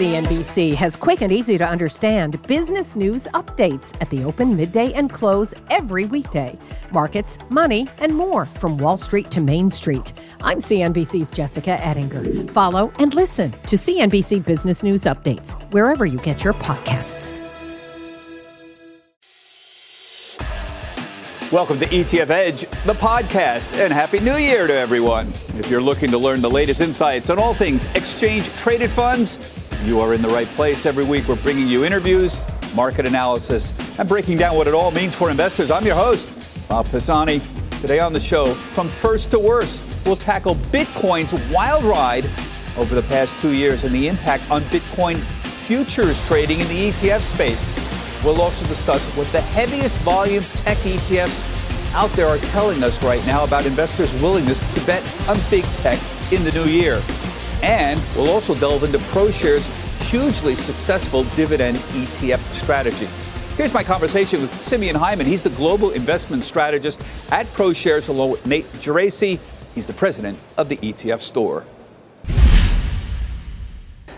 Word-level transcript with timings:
CNBC 0.00 0.74
has 0.76 0.96
quick 0.96 1.20
and 1.20 1.30
easy 1.30 1.58
to 1.58 1.68
understand 1.68 2.40
business 2.46 2.96
news 2.96 3.28
updates 3.34 3.94
at 4.00 4.08
the 4.08 4.24
open, 4.24 4.56
midday, 4.56 4.94
and 4.94 5.12
close 5.12 5.52
every 5.68 6.06
weekday. 6.06 6.56
Markets, 6.90 7.36
money, 7.50 7.86
and 7.98 8.16
more 8.16 8.46
from 8.58 8.78
Wall 8.78 8.96
Street 8.96 9.30
to 9.30 9.42
Main 9.42 9.68
Street. 9.68 10.14
I'm 10.40 10.56
CNBC's 10.56 11.30
Jessica 11.30 11.72
Ettinger. 11.86 12.50
Follow 12.54 12.90
and 12.98 13.12
listen 13.12 13.50
to 13.66 13.76
CNBC 13.76 14.42
Business 14.42 14.82
News 14.82 15.02
Updates 15.02 15.52
wherever 15.70 16.06
you 16.06 16.16
get 16.20 16.44
your 16.44 16.54
podcasts. 16.54 17.34
Welcome 21.52 21.78
to 21.78 21.86
ETF 21.86 22.30
Edge, 22.30 22.60
the 22.86 22.94
podcast, 22.94 23.74
and 23.74 23.92
Happy 23.92 24.20
New 24.20 24.36
Year 24.36 24.66
to 24.66 24.74
everyone. 24.74 25.28
If 25.58 25.68
you're 25.68 25.82
looking 25.82 26.10
to 26.12 26.16
learn 26.16 26.40
the 26.40 26.48
latest 26.48 26.80
insights 26.80 27.28
on 27.28 27.38
all 27.38 27.52
things 27.52 27.84
exchange 27.94 28.50
traded 28.54 28.90
funds, 28.90 29.59
you 29.82 30.00
are 30.00 30.14
in 30.14 30.22
the 30.22 30.28
right 30.28 30.46
place. 30.48 30.86
Every 30.86 31.04
week, 31.04 31.28
we're 31.28 31.36
bringing 31.36 31.66
you 31.66 31.84
interviews, 31.84 32.42
market 32.74 33.06
analysis, 33.06 33.72
and 33.98 34.08
breaking 34.08 34.36
down 34.36 34.56
what 34.56 34.68
it 34.68 34.74
all 34.74 34.90
means 34.90 35.14
for 35.14 35.30
investors. 35.30 35.70
I'm 35.70 35.84
your 35.84 35.94
host, 35.94 36.68
Bob 36.68 36.86
Pisani. 36.86 37.40
Today 37.80 37.98
on 37.98 38.12
the 38.12 38.20
show, 38.20 38.52
from 38.52 38.88
first 38.88 39.30
to 39.30 39.38
worst, 39.38 40.04
we'll 40.06 40.16
tackle 40.16 40.54
Bitcoin's 40.54 41.32
wild 41.52 41.84
ride 41.84 42.28
over 42.76 42.94
the 42.94 43.02
past 43.02 43.40
two 43.40 43.54
years 43.54 43.84
and 43.84 43.94
the 43.94 44.06
impact 44.06 44.50
on 44.50 44.60
Bitcoin 44.62 45.22
futures 45.44 46.24
trading 46.26 46.60
in 46.60 46.68
the 46.68 46.90
ETF 46.90 47.20
space. 47.20 48.24
We'll 48.24 48.40
also 48.40 48.66
discuss 48.66 49.08
what 49.16 49.26
the 49.28 49.40
heaviest 49.40 49.96
volume 49.98 50.42
tech 50.42 50.76
ETFs 50.78 51.94
out 51.94 52.10
there 52.10 52.26
are 52.26 52.38
telling 52.38 52.82
us 52.82 53.02
right 53.02 53.24
now 53.26 53.44
about 53.44 53.66
investors' 53.66 54.12
willingness 54.22 54.60
to 54.74 54.86
bet 54.86 55.02
on 55.28 55.38
big 55.50 55.64
tech 55.76 55.98
in 56.32 56.44
the 56.44 56.52
new 56.52 56.64
year. 56.64 57.02
And 57.62 58.00
we'll 58.16 58.30
also 58.30 58.54
delve 58.54 58.84
into 58.84 58.98
ProShares' 58.98 59.66
hugely 60.10 60.54
successful 60.54 61.24
dividend 61.36 61.76
ETF 61.76 62.40
strategy. 62.54 63.08
Here's 63.56 63.74
my 63.74 63.84
conversation 63.84 64.40
with 64.40 64.60
Simeon 64.60 64.96
Hyman. 64.96 65.26
He's 65.26 65.42
the 65.42 65.50
global 65.50 65.90
investment 65.90 66.44
strategist 66.44 67.02
at 67.30 67.46
ProShares, 67.48 68.08
along 68.08 68.30
with 68.30 68.46
Nate 68.46 68.70
Geraci. 68.74 69.38
He's 69.74 69.86
the 69.86 69.92
president 69.92 70.38
of 70.56 70.68
the 70.68 70.78
ETF 70.78 71.20
store. 71.20 71.64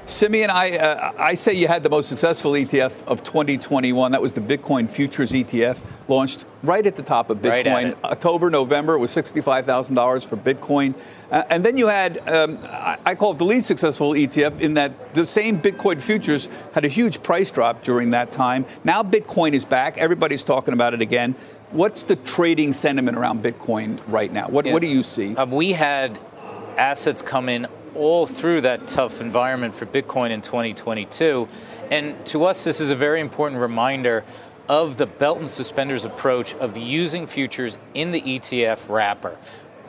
Simeon, 0.05 0.50
I, 0.50 0.77
uh, 0.77 1.12
I 1.17 1.34
say 1.34 1.55
you 1.55 1.69
had 1.69 1.84
the 1.84 1.91
most 1.91 2.08
successful 2.08 2.53
ETF 2.53 3.06
of 3.06 3.22
2021. 3.22 4.11
That 4.11 4.20
was 4.20 4.33
the 4.33 4.41
Bitcoin 4.41 4.91
Futures 4.91 5.31
ETF, 5.31 5.78
launched 6.08 6.45
right 6.64 6.84
at 6.84 6.97
the 6.97 7.05
top 7.05 7.31
of 7.31 7.39
Bitcoin. 7.39 7.84
Right 7.84 7.97
October, 8.05 8.50
November, 8.50 8.95
it 8.95 8.98
was 8.98 9.12
$65,000 9.12 10.27
for 10.27 10.36
Bitcoin. 10.36 10.95
Uh, 11.30 11.45
and 11.50 11.64
then 11.64 11.77
you 11.77 11.86
had, 11.86 12.19
um, 12.28 12.58
I, 12.64 12.98
I 13.06 13.14
call 13.14 13.33
it 13.33 13.39
the 13.39 13.45
least 13.45 13.69
successful 13.69 14.11
ETF, 14.11 14.61
in 14.61 14.75
that 14.75 15.14
the 15.14 15.25
same 15.25 15.61
Bitcoin 15.61 16.03
futures 16.03 16.48
had 16.73 16.84
a 16.84 16.89
huge 16.89 17.23
price 17.23 17.53
drop 17.53 17.84
during 17.84 18.11
that 18.11 18.33
time. 18.33 18.67
Now 18.83 19.05
Bitcoin 19.05 19.53
is 19.53 19.64
back. 19.64 19.98
Everybody's 19.98 20.42
talking 20.42 20.75
about 20.75 20.95
it 20.95 21.00
again. 21.00 21.36
What's 21.70 22.03
the 22.03 22.17
trading 22.17 22.73
sentiment 22.73 23.17
around 23.17 23.42
Bitcoin 23.45 24.00
right 24.08 24.33
now? 24.33 24.48
What, 24.48 24.67
yeah. 24.67 24.73
what 24.73 24.83
do 24.83 24.89
you 24.89 25.05
see? 25.05 25.36
Um, 25.36 25.53
we 25.53 25.73
had 25.73 26.19
assets 26.77 27.23
come 27.23 27.48
in 27.48 27.69
all 27.95 28.27
through 28.27 28.62
that 28.62 28.87
tough 28.87 29.21
environment 29.21 29.75
for 29.75 29.87
Bitcoin 29.87 30.31
in 30.31 30.43
2022. 30.43 31.48
And 31.91 32.25
to 32.27 32.45
us, 32.45 32.65
this 32.65 32.81
is 32.81 32.91
a 32.91 32.97
very 32.97 33.21
important 33.21 33.61
reminder 33.61 34.25
of 34.69 34.97
the 34.97 35.07
belt 35.07 35.39
and 35.39 35.51
suspenders 35.51 36.05
approach 36.05 36.55
of 36.55 36.77
using 36.77 37.27
futures 37.27 37.77
in 37.95 38.13
the 38.13 38.20
ETF 38.20 38.89
wrapper. 38.89 39.37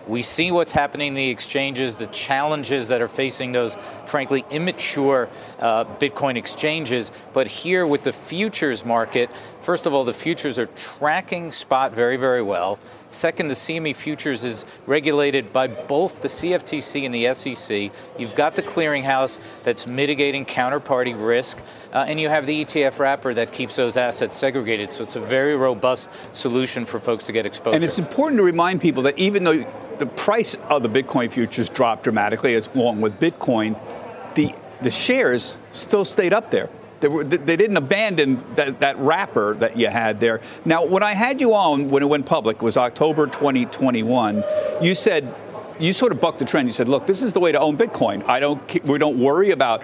We 0.05 0.21
see 0.21 0.51
what's 0.51 0.73
happening 0.73 1.09
in 1.09 1.13
the 1.13 1.29
exchanges, 1.29 1.95
the 1.95 2.07
challenges 2.07 2.89
that 2.89 3.01
are 3.01 3.07
facing 3.07 3.53
those, 3.53 3.75
frankly, 4.05 4.43
immature 4.51 5.29
uh, 5.59 5.85
Bitcoin 5.85 6.35
exchanges. 6.35 7.09
But 7.31 7.47
here 7.47 7.87
with 7.87 8.03
the 8.03 8.11
futures 8.11 8.83
market, 8.83 9.29
first 9.61 9.85
of 9.85 9.93
all, 9.93 10.03
the 10.03 10.13
futures 10.13 10.59
are 10.59 10.65
tracking 10.65 11.53
spot 11.53 11.93
very, 11.93 12.17
very 12.17 12.41
well. 12.41 12.79
Second, 13.13 13.47
the 13.47 13.53
CME 13.53 13.95
futures 13.95 14.43
is 14.43 14.65
regulated 14.87 15.53
by 15.53 15.67
both 15.67 16.23
the 16.23 16.27
CFTC 16.27 17.05
and 17.05 17.13
the 17.13 17.31
SEC. 17.35 17.91
You've 18.17 18.33
got 18.33 18.55
the 18.55 18.63
clearinghouse 18.63 19.63
that's 19.63 19.85
mitigating 19.85 20.47
counterparty 20.47 21.13
risk, 21.15 21.59
uh, 21.93 22.05
and 22.07 22.19
you 22.19 22.29
have 22.29 22.47
the 22.47 22.65
ETF 22.65 22.97
wrapper 22.97 23.31
that 23.35 23.53
keeps 23.53 23.75
those 23.75 23.97
assets 23.97 24.35
segregated. 24.35 24.91
So 24.91 25.03
it's 25.03 25.15
a 25.15 25.19
very 25.19 25.55
robust 25.55 26.09
solution 26.35 26.87
for 26.87 26.99
folks 26.99 27.23
to 27.25 27.31
get 27.31 27.45
exposure. 27.45 27.75
And 27.75 27.83
it's 27.83 27.99
important 27.99 28.39
to 28.39 28.43
remind 28.43 28.81
people 28.81 29.03
that 29.03 29.17
even 29.19 29.43
though 29.43 29.63
the 29.99 30.07
price 30.07 30.55
of 30.69 30.81
the 30.81 30.89
Bitcoin 30.89 31.31
futures 31.31 31.69
dropped 31.69 32.03
dramatically, 32.03 32.55
as 32.55 32.67
along 32.73 33.01
with 33.01 33.19
Bitcoin, 33.19 33.79
the 34.33 34.55
the 34.81 34.91
shares 34.91 35.59
still 35.71 36.03
stayed 36.03 36.33
up 36.33 36.49
there. 36.49 36.67
They, 37.03 37.55
didn't 37.55 37.77
abandon 37.77 38.43
that, 38.55 38.79
that 38.79 38.97
wrapper 38.97 39.55
that 39.55 39.77
you 39.77 39.87
had 39.87 40.19
there. 40.19 40.41
Now, 40.65 40.85
when 40.85 41.03
I 41.03 41.13
had 41.13 41.41
you 41.41 41.53
on 41.53 41.89
when 41.89 42.03
it 42.03 42.07
went 42.07 42.25
public, 42.25 42.61
was 42.61 42.77
October 42.77 43.27
2021. 43.27 44.43
You 44.81 44.95
said 44.95 45.33
you 45.79 45.93
sort 45.93 46.11
of 46.11 46.21
bucked 46.21 46.39
the 46.39 46.45
trend. 46.45 46.67
You 46.67 46.73
said, 46.73 46.87
"Look, 46.87 47.07
this 47.07 47.21
is 47.21 47.33
the 47.33 47.39
way 47.39 47.51
to 47.51 47.59
own 47.59 47.77
Bitcoin. 47.77 48.27
I 48.27 48.39
don't. 48.39 48.87
We 48.87 48.97
don't 48.97 49.19
worry 49.19 49.51
about 49.51 49.83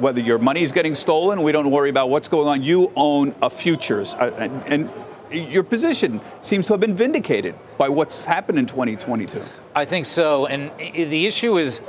whether 0.00 0.20
your 0.20 0.38
money 0.38 0.62
is 0.62 0.72
getting 0.72 0.94
stolen. 0.94 1.42
We 1.42 1.52
don't 1.52 1.70
worry 1.70 1.90
about 1.90 2.10
what's 2.10 2.28
going 2.28 2.48
on. 2.48 2.62
You 2.62 2.92
own 2.96 3.34
a 3.40 3.50
futures, 3.50 4.14
uh, 4.14 4.34
and, 4.38 4.62
and 4.66 4.90
your 5.32 5.62
position 5.62 6.20
seems 6.40 6.66
to 6.66 6.72
have 6.72 6.80
been 6.80 6.96
vindicated 6.96 7.54
by 7.78 7.88
what's 7.88 8.24
happened 8.24 8.58
in 8.58 8.66
2022. 8.66 9.42
I 9.74 9.84
think 9.84 10.06
so. 10.06 10.46
And 10.46 10.70
the 10.78 11.26
issue 11.26 11.56
is 11.56 11.80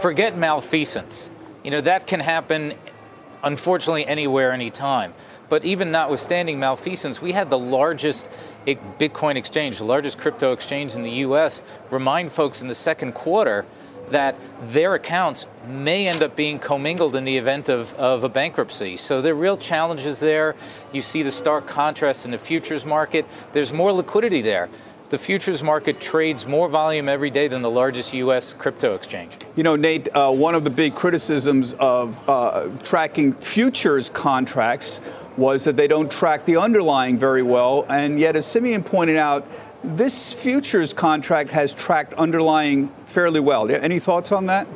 forget 0.00 0.36
malfeasance. 0.36 1.30
You 1.62 1.70
know, 1.70 1.80
that 1.82 2.06
can 2.06 2.20
happen, 2.20 2.74
unfortunately, 3.44 4.06
anywhere, 4.06 4.52
anytime. 4.52 5.14
But 5.48 5.64
even 5.64 5.92
notwithstanding 5.92 6.58
malfeasance, 6.58 7.20
we 7.20 7.32
had 7.32 7.50
the 7.50 7.58
largest 7.58 8.28
Bitcoin 8.66 9.36
exchange, 9.36 9.78
the 9.78 9.84
largest 9.84 10.18
crypto 10.18 10.52
exchange 10.52 10.94
in 10.94 11.02
the 11.02 11.10
US, 11.10 11.62
remind 11.90 12.32
folks 12.32 12.62
in 12.62 12.68
the 12.68 12.74
second 12.74 13.12
quarter 13.12 13.64
that 14.10 14.36
their 14.60 14.94
accounts 14.94 15.46
may 15.66 16.06
end 16.06 16.22
up 16.22 16.36
being 16.36 16.58
commingled 16.58 17.16
in 17.16 17.24
the 17.24 17.38
event 17.38 17.68
of, 17.68 17.94
of 17.94 18.22
a 18.24 18.28
bankruptcy. 18.28 18.96
So 18.96 19.22
there 19.22 19.32
are 19.32 19.36
real 19.36 19.56
challenges 19.56 20.20
there. 20.20 20.54
You 20.92 21.00
see 21.02 21.22
the 21.22 21.32
stark 21.32 21.66
contrast 21.66 22.24
in 22.24 22.30
the 22.30 22.38
futures 22.38 22.84
market. 22.84 23.26
There's 23.52 23.72
more 23.72 23.92
liquidity 23.92 24.42
there. 24.42 24.68
The 25.10 25.18
futures 25.18 25.62
market 25.62 26.00
trades 26.00 26.46
more 26.46 26.66
volume 26.66 27.10
every 27.10 27.28
day 27.28 27.46
than 27.46 27.60
the 27.60 27.70
largest 27.70 28.14
U.S. 28.14 28.54
crypto 28.54 28.94
exchange. 28.94 29.32
You 29.54 29.62
know, 29.62 29.76
Nate, 29.76 30.08
uh, 30.16 30.32
one 30.32 30.54
of 30.54 30.64
the 30.64 30.70
big 30.70 30.94
criticisms 30.94 31.74
of 31.74 32.26
uh, 32.26 32.68
tracking 32.82 33.34
futures 33.34 34.08
contracts 34.08 35.02
was 35.36 35.64
that 35.64 35.76
they 35.76 35.86
don't 35.86 36.10
track 36.10 36.46
the 36.46 36.56
underlying 36.56 37.18
very 37.18 37.42
well. 37.42 37.84
And 37.90 38.18
yet, 38.18 38.34
as 38.34 38.46
Simeon 38.46 38.82
pointed 38.82 39.18
out, 39.18 39.46
this 39.82 40.32
futures 40.32 40.94
contract 40.94 41.50
has 41.50 41.74
tracked 41.74 42.14
underlying 42.14 42.88
fairly 43.04 43.40
well. 43.40 43.70
Any 43.70 43.98
thoughts 43.98 44.32
on 44.32 44.46
that? 44.46 44.66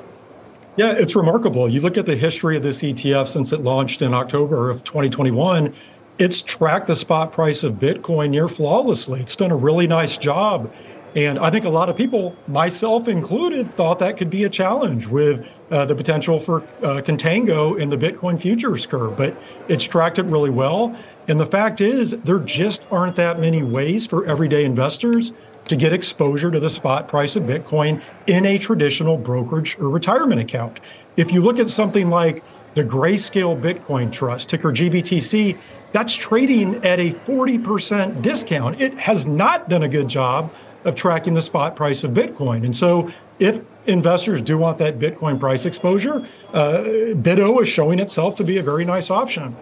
Yeah, 0.77 0.93
it's 0.93 1.17
remarkable. 1.17 1.69
You 1.69 1.81
look 1.81 1.97
at 1.97 2.05
the 2.05 2.17
history 2.17 2.57
of 2.57 2.63
this 2.63 2.83
ETF 2.83 3.29
since 3.29 3.53
it 3.53 3.63
launched 3.63 4.03
in 4.03 4.13
October 4.13 4.69
of 4.69 4.85
2021, 4.85 5.75
it's 6.19 6.43
tracked 6.43 6.89
the 6.89 6.97
spot 6.97 7.33
price 7.33 7.63
of 7.63 7.75
Bitcoin 7.75 8.31
near 8.31 8.49
flawlessly. 8.49 9.21
It's 9.21 9.37
done 9.37 9.51
a 9.51 9.57
really 9.57 9.87
nice 9.87 10.19
job. 10.19 10.73
And 11.15 11.39
I 11.39 11.51
think 11.51 11.65
a 11.65 11.71
lot 11.71 11.89
of 11.89 11.97
people, 11.97 12.37
myself 12.47 13.09
included, 13.09 13.71
thought 13.71 13.99
that 14.01 14.17
could 14.17 14.29
be 14.29 14.45
a 14.45 14.51
challenge 14.51 15.07
with 15.07 15.47
uh, 15.71 15.85
the 15.87 15.95
potential 15.95 16.39
for 16.39 16.63
uh, 16.83 17.01
contango 17.03 17.79
in 17.79 17.89
the 17.89 17.97
Bitcoin 17.97 18.39
futures 18.41 18.87
curve. 18.87 19.17
But 19.17 19.35
it's 19.69 19.85
tracked 19.85 20.19
it 20.19 20.25
really 20.25 20.51
well. 20.51 20.95
And 21.27 21.41
the 21.41 21.47
fact 21.47 21.81
is, 21.81 22.11
there 22.11 22.39
just 22.39 22.83
aren't 22.91 23.17
that 23.17 23.41
many 23.41 23.63
ways 23.63 24.07
for 24.07 24.27
everyday 24.27 24.65
investors 24.65 25.33
to 25.65 25.77
get 25.77 25.93
exposure 25.93 26.51
to 26.51 26.61
the 26.61 26.71
spot 26.71 27.09
price 27.09 27.37
of 27.37 27.45
Bitcoin 27.45 28.03
in 28.27 28.45
a 28.45 28.59
traditional 28.59 29.17
brokerage 29.17 29.79
or 29.79 29.89
retirement 29.89 30.41
account. 30.41 30.79
If 31.17 31.33
you 31.33 31.41
look 31.41 31.59
at 31.59 31.71
something 31.71 32.11
like 32.11 32.43
the 32.79 32.85
Grayscale 32.85 33.61
Bitcoin 33.61 34.13
Trust, 34.13 34.49
ticker 34.49 34.71
GBTC, 34.71 35.91
that's 35.91 36.15
trading 36.15 36.77
at 36.85 37.01
a 37.01 37.11
40% 37.11 38.23
discount. 38.23 38.81
It 38.81 38.97
has 39.01 39.27
not 39.27 39.69
done 39.69 39.83
a 39.83 39.89
good 39.89 40.07
job 40.07 40.53
of 40.85 40.95
tracking 40.95 41.35
the 41.35 41.43
spot 41.43 41.75
price 41.75 42.05
of 42.05 42.13
Bitcoin. 42.13 42.65
And 42.65 42.77
so 42.77 43.13
if 43.41 43.63
investors 43.87 44.41
do 44.41 44.57
want 44.57 44.79
that 44.79 45.01
Bitcoin 45.01 45.41
price 45.41 45.67
exposure, 45.67 46.25
uh, 46.53 47.15
BITO 47.21 47.59
is 47.61 47.69
showing 47.69 47.99
itself 47.99 48.37
to 48.37 48.45
be 48.45 48.59
a 48.59 48.63
very 48.63 48.85
nice 48.85 49.11
option. 49.11 49.57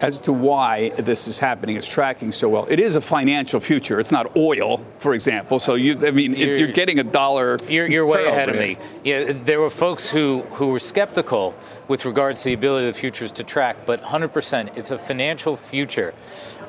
As 0.00 0.20
to 0.20 0.32
why 0.32 0.90
this 0.90 1.28
is 1.28 1.38
happening. 1.38 1.76
It's 1.76 1.86
tracking 1.86 2.32
so 2.32 2.48
well. 2.48 2.66
It 2.68 2.80
is 2.80 2.96
a 2.96 3.00
financial 3.00 3.60
future. 3.60 4.00
It's 4.00 4.12
not 4.12 4.36
oil, 4.36 4.84
for 4.98 5.14
example. 5.14 5.58
So 5.58 5.74
you, 5.74 6.06
I 6.06 6.10
mean, 6.10 6.34
you're, 6.34 6.56
you're 6.56 6.72
getting 6.72 6.98
a 6.98 7.04
dollar. 7.04 7.56
You're, 7.68 7.90
you're 7.90 8.06
way 8.06 8.26
ahead 8.26 8.48
of 8.48 8.56
me. 8.56 8.76
Yeah, 9.04 9.32
there 9.32 9.60
were 9.60 9.70
folks 9.70 10.08
who 10.08 10.42
who 10.52 10.68
were 10.68 10.80
skeptical 10.80 11.54
with 11.88 12.04
regards 12.04 12.40
to 12.42 12.50
the 12.50 12.54
ability 12.54 12.88
of 12.88 12.94
the 12.94 13.00
futures 13.00 13.30
to 13.32 13.44
track, 13.44 13.76
but 13.84 14.02
100%, 14.02 14.76
it's 14.76 14.90
a 14.90 14.98
financial 14.98 15.56
future. 15.56 16.14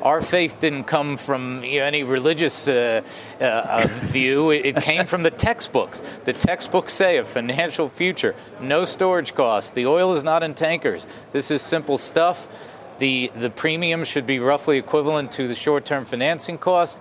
Our 0.02 0.22
faith 0.22 0.60
didn't 0.60 0.84
come 0.84 1.18
from 1.18 1.64
you 1.64 1.80
know, 1.80 1.86
any 1.86 2.04
religious 2.04 2.68
uh, 2.68 3.02
uh, 3.40 3.44
uh 3.44 3.88
view. 4.12 4.52
It, 4.52 4.66
it 4.66 4.76
came 4.84 5.06
from 5.06 5.24
the 5.24 5.32
textbooks. 5.32 6.02
The 6.26 6.34
textbooks 6.34 6.94
say 6.94 7.18
a 7.18 7.26
financial 7.26 7.90
future, 7.90 8.36
no 8.60 8.86
storage 8.86 9.34
costs. 9.34 9.72
The 9.72 9.86
oil 9.86 10.14
is 10.14 10.24
not 10.24 10.44
in 10.44 10.54
tankers. 10.54 11.08
This 11.32 11.50
is 11.50 11.62
simple 11.62 11.98
stuff 11.98 12.48
the, 13.00 13.32
the 13.36 13.50
premium 13.50 14.04
should 14.04 14.26
be 14.26 14.40
roughly 14.40 14.78
equivalent 14.78 15.32
to 15.34 15.48
the 15.48 15.56
short 15.56 15.86
term 15.86 16.06
financing 16.06 16.58
cost. 16.58 17.00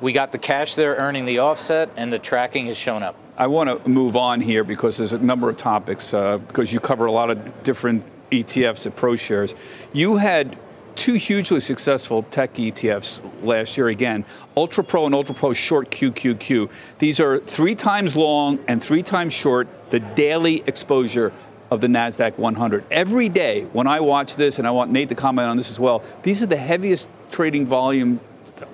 We 0.00 0.12
got 0.12 0.32
the 0.32 0.38
cash 0.38 0.74
there 0.74 0.94
earning 0.96 1.26
the 1.26 1.40
offset, 1.40 1.90
and 1.96 2.12
the 2.12 2.18
tracking 2.18 2.66
has 2.66 2.76
shown 2.76 3.02
up. 3.02 3.16
I 3.36 3.46
want 3.46 3.84
to 3.84 3.88
move 3.88 4.16
on 4.16 4.40
here 4.40 4.64
because 4.64 4.96
there's 4.96 5.12
a 5.12 5.18
number 5.18 5.48
of 5.48 5.56
topics, 5.56 6.14
uh, 6.14 6.38
because 6.38 6.72
you 6.72 6.80
cover 6.80 7.06
a 7.06 7.12
lot 7.12 7.30
of 7.30 7.62
different 7.62 8.02
ETFs 8.30 8.86
at 8.86 8.96
ProShares. 8.96 9.54
You 9.92 10.16
had 10.16 10.56
two 10.94 11.14
hugely 11.14 11.60
successful 11.60 12.22
tech 12.24 12.54
ETFs 12.54 13.22
last 13.42 13.78
year 13.78 13.88
again 13.88 14.24
Ultra 14.56 14.84
Pro 14.84 15.06
and 15.06 15.14
Ultra 15.14 15.34
Pro 15.34 15.52
Short 15.52 15.90
QQQ. 15.90 16.70
These 16.98 17.20
are 17.20 17.38
three 17.38 17.74
times 17.74 18.16
long 18.16 18.58
and 18.68 18.82
three 18.82 19.02
times 19.02 19.32
short, 19.32 19.68
the 19.90 20.00
daily 20.00 20.62
exposure 20.66 21.32
of 21.70 21.80
the 21.80 21.86
NASDAQ 21.86 22.36
100. 22.38 22.84
Every 22.90 23.28
day 23.28 23.64
when 23.72 23.86
I 23.86 24.00
watch 24.00 24.36
this, 24.36 24.58
and 24.58 24.66
I 24.66 24.70
want 24.70 24.90
Nate 24.90 25.08
to 25.10 25.14
comment 25.14 25.48
on 25.48 25.56
this 25.56 25.70
as 25.70 25.78
well, 25.78 26.02
these 26.22 26.42
are 26.42 26.46
the 26.46 26.56
heaviest 26.56 27.08
trading 27.30 27.66
volume 27.66 28.20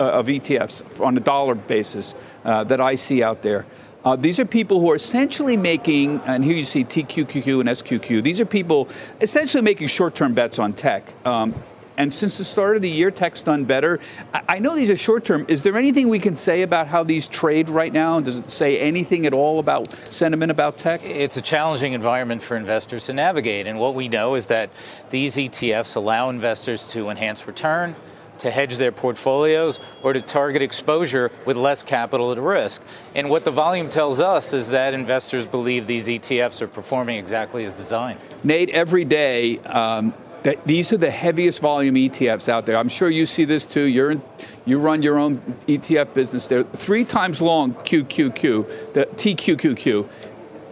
uh, 0.00 0.04
of 0.04 0.26
ETFs 0.26 1.00
on 1.00 1.16
a 1.16 1.20
dollar 1.20 1.54
basis 1.54 2.14
uh, 2.44 2.64
that 2.64 2.80
I 2.80 2.94
see 2.94 3.22
out 3.22 3.42
there. 3.42 3.66
Uh, 4.04 4.14
these 4.14 4.38
are 4.38 4.44
people 4.44 4.80
who 4.80 4.90
are 4.90 4.94
essentially 4.94 5.56
making, 5.56 6.20
and 6.26 6.44
here 6.44 6.54
you 6.54 6.64
see 6.64 6.84
TQQQ 6.84 7.60
and 7.60 7.68
SQQ, 7.68 8.22
these 8.22 8.40
are 8.40 8.44
people 8.44 8.88
essentially 9.20 9.62
making 9.62 9.88
short 9.88 10.14
term 10.14 10.32
bets 10.32 10.58
on 10.58 10.72
tech. 10.72 11.12
Um, 11.26 11.54
and 11.98 12.12
since 12.12 12.38
the 12.38 12.44
start 12.44 12.76
of 12.76 12.82
the 12.82 12.90
year, 12.90 13.10
tech's 13.10 13.42
done 13.42 13.64
better. 13.64 14.00
I 14.48 14.58
know 14.58 14.74
these 14.74 14.90
are 14.90 14.96
short 14.96 15.24
term. 15.24 15.46
Is 15.48 15.62
there 15.62 15.76
anything 15.76 16.08
we 16.08 16.18
can 16.18 16.36
say 16.36 16.62
about 16.62 16.86
how 16.86 17.02
these 17.02 17.26
trade 17.26 17.68
right 17.68 17.92
now? 17.92 18.20
Does 18.20 18.38
it 18.38 18.50
say 18.50 18.78
anything 18.78 19.26
at 19.26 19.32
all 19.32 19.58
about 19.58 19.92
sentiment 20.12 20.50
about 20.50 20.76
tech? 20.76 21.00
It's 21.04 21.36
a 21.36 21.42
challenging 21.42 21.94
environment 21.94 22.42
for 22.42 22.56
investors 22.56 23.06
to 23.06 23.12
navigate. 23.12 23.66
And 23.66 23.78
what 23.78 23.94
we 23.94 24.08
know 24.08 24.34
is 24.34 24.46
that 24.46 24.70
these 25.10 25.36
ETFs 25.36 25.96
allow 25.96 26.28
investors 26.28 26.86
to 26.88 27.08
enhance 27.08 27.46
return, 27.46 27.96
to 28.38 28.50
hedge 28.50 28.76
their 28.76 28.92
portfolios 28.92 29.80
or 30.02 30.12
to 30.12 30.20
target 30.20 30.60
exposure 30.60 31.30
with 31.46 31.56
less 31.56 31.82
capital 31.82 32.32
at 32.32 32.38
risk. 32.38 32.82
And 33.14 33.30
what 33.30 33.44
the 33.44 33.50
volume 33.50 33.88
tells 33.88 34.20
us 34.20 34.52
is 34.52 34.70
that 34.70 34.92
investors 34.92 35.46
believe 35.46 35.86
these 35.86 36.08
ETFs 36.08 36.60
are 36.60 36.68
performing 36.68 37.16
exactly 37.18 37.64
as 37.64 37.72
designed. 37.72 38.20
Nate, 38.44 38.68
every 38.70 39.06
day, 39.06 39.58
um, 39.60 40.12
that 40.46 40.64
these 40.64 40.92
are 40.92 40.96
the 40.96 41.10
heaviest 41.10 41.58
volume 41.58 41.96
ETFs 41.96 42.48
out 42.48 42.66
there. 42.66 42.76
I'm 42.76 42.88
sure 42.88 43.10
you 43.10 43.26
see 43.26 43.44
this 43.44 43.66
too. 43.66 43.82
You're 43.82 44.12
in, 44.12 44.22
you 44.64 44.78
run 44.78 45.02
your 45.02 45.18
own 45.18 45.38
ETF 45.66 46.14
business. 46.14 46.46
They're 46.46 46.62
three 46.62 47.04
times 47.04 47.42
long 47.42 47.74
QQQ, 47.74 48.92
the 48.92 49.06
TQQQ. 49.06 50.08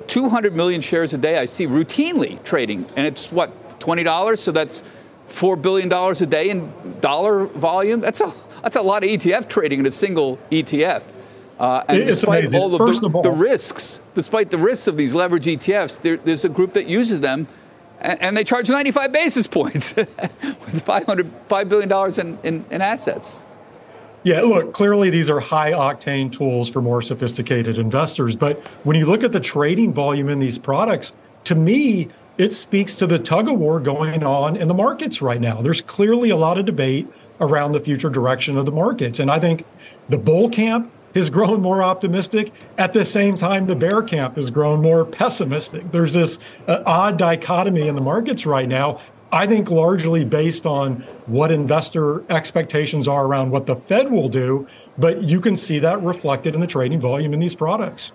200 0.06 0.55
million 0.55 0.81
shares 0.81 1.12
a 1.12 1.19
day 1.19 1.38
I 1.38 1.47
see 1.47 1.67
routinely 1.67 2.41
trading, 2.44 2.87
and 2.94 3.05
it's 3.05 3.32
what 3.32 3.81
$20. 3.81 4.38
So 4.38 4.53
that's 4.53 4.85
four 5.26 5.56
billion 5.56 5.88
dollars 5.88 6.20
a 6.20 6.27
day 6.27 6.50
in 6.50 6.73
dollar 7.00 7.47
volume. 7.47 7.99
That's 7.99 8.20
a 8.20 8.32
that's 8.62 8.77
a 8.77 8.82
lot 8.82 9.03
of 9.03 9.11
ETF 9.11 9.49
trading 9.49 9.81
in 9.81 9.87
a 9.87 9.91
single 9.91 10.38
ETF. 10.53 11.03
Uh, 11.59 11.82
and 11.88 11.99
it's 11.99 12.20
despite 12.20 12.41
amazing. 12.41 12.61
all 12.61 12.67
of, 12.67 13.00
the, 13.00 13.06
of 13.06 13.15
all, 13.17 13.23
the, 13.23 13.31
risks, 13.31 13.99
despite 14.15 14.53
the 14.53 14.59
risks 14.59 14.87
of 14.87 14.97
these 14.97 15.15
leverage 15.15 15.47
ETFs, 15.47 16.00
there, 16.00 16.17
there's 16.17 16.44
a 16.44 16.49
group 16.49 16.75
that 16.75 16.87
uses 16.87 17.20
them 17.20 17.49
and, 18.00 18.37
they 18.37 18.44
charge 18.44 18.69
95 18.69 19.12
basis 19.12 19.46
points 19.46 19.96
with 19.96 20.82
500, 20.82 21.49
$5 21.49 21.69
billion 21.69 22.20
in, 22.20 22.38
in, 22.43 22.64
in 22.70 22.82
assets. 22.82 23.44
Yeah, 24.25 24.41
look, 24.41 24.73
clearly 24.73 25.11
these 25.11 25.29
are 25.29 25.41
high 25.41 25.73
octane 25.73 26.32
tools 26.32 26.70
for 26.70 26.81
more 26.81 27.02
sophisticated 27.02 27.79
investors. 27.79 28.37
But 28.37 28.58
when 28.82 28.96
you 28.96 29.05
look 29.05 29.23
at 29.23 29.32
the 29.32 29.41
trading 29.41 29.93
volume 29.93 30.31
in 30.31 30.38
these 30.38 30.58
products, 30.58 31.14
to 31.44 31.55
me, 31.55 32.08
it 32.38 32.55
speaks 32.55 32.96
to 32.96 33.06
the 33.06 33.19
tug 33.19 33.49
of 33.49 33.58
war 33.58 33.81
going 33.81 34.25
on 34.25 34.56
in 34.56 34.69
the 34.69 34.75
markets 34.75 35.20
right 35.20 35.41
now. 35.41 35.61
There's 35.61 35.82
clearly 35.82 36.31
a 36.31 36.37
lot 36.37 36.58
of 36.58 36.64
debate 36.64 37.06
around 37.38 37.73
the 37.73 37.81
future 37.81 38.08
direction 38.08 38.56
of 38.56 38.64
the 38.64 38.73
markets. 38.73 39.20
And 39.20 39.31
I 39.31 39.38
think 39.38 39.67
the 40.08 40.17
bull 40.17 40.49
camp 40.49 40.91
has 41.15 41.31
grown 41.31 41.61
more 41.61 41.83
optimistic. 41.83 42.53
At 42.77 42.93
the 42.93 43.05
same 43.05 43.37
time, 43.37 43.67
the 43.67 43.77
bear 43.77 44.03
camp 44.03 44.37
has 44.37 44.51
grown 44.51 44.83
more 44.83 45.05
pessimistic. 45.05 45.93
There's 45.93 46.15
this 46.15 46.39
uh, 46.67 46.83
odd 46.85 47.19
dichotomy 47.19 47.89
in 47.89 47.95
the 47.95 48.01
markets 48.01 48.47
right 48.47 48.69
now. 48.69 49.01
I 49.33 49.49
think 49.49 49.69
largely 49.69 50.25
based 50.25 50.65
on 50.65 51.01
what 51.27 51.51
investor 51.51 52.23
expectations 52.31 53.09
are 53.09 53.27
around 53.27 53.51
what 53.51 53.67
the 53.67 53.75
Fed 53.75 54.13
will 54.13 54.29
do, 54.29 54.69
but 54.97 55.25
you 55.25 55.41
can 55.41 55.57
see 55.57 55.81
that 55.81 56.01
reflected 56.03 56.55
in 56.55 56.61
the 56.61 56.69
trading 56.69 57.01
volume 57.01 57.35
in 57.35 57.41
these 57.41 57.57
products. 57.57 58.13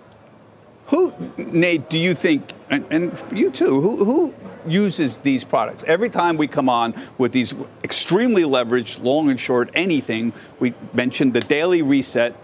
Who, 0.86 1.12
Nate, 1.36 1.88
do 1.88 1.98
you 1.98 2.14
think, 2.14 2.52
and, 2.68 2.90
and 2.90 3.22
you 3.32 3.50
too, 3.50 3.80
who, 3.80 4.04
who 4.04 4.34
uses 4.66 5.18
these 5.18 5.44
products? 5.44 5.84
Every 5.86 6.08
time 6.08 6.36
we 6.36 6.48
come 6.48 6.68
on 6.68 6.94
with 7.16 7.32
these 7.32 7.54
extremely 7.84 8.42
leveraged, 8.42 9.02
long 9.04 9.30
and 9.30 9.38
short, 9.38 9.70
anything, 9.74 10.32
we 10.58 10.74
mentioned 10.92 11.34
the 11.34 11.40
daily 11.40 11.82
reset 11.82 12.34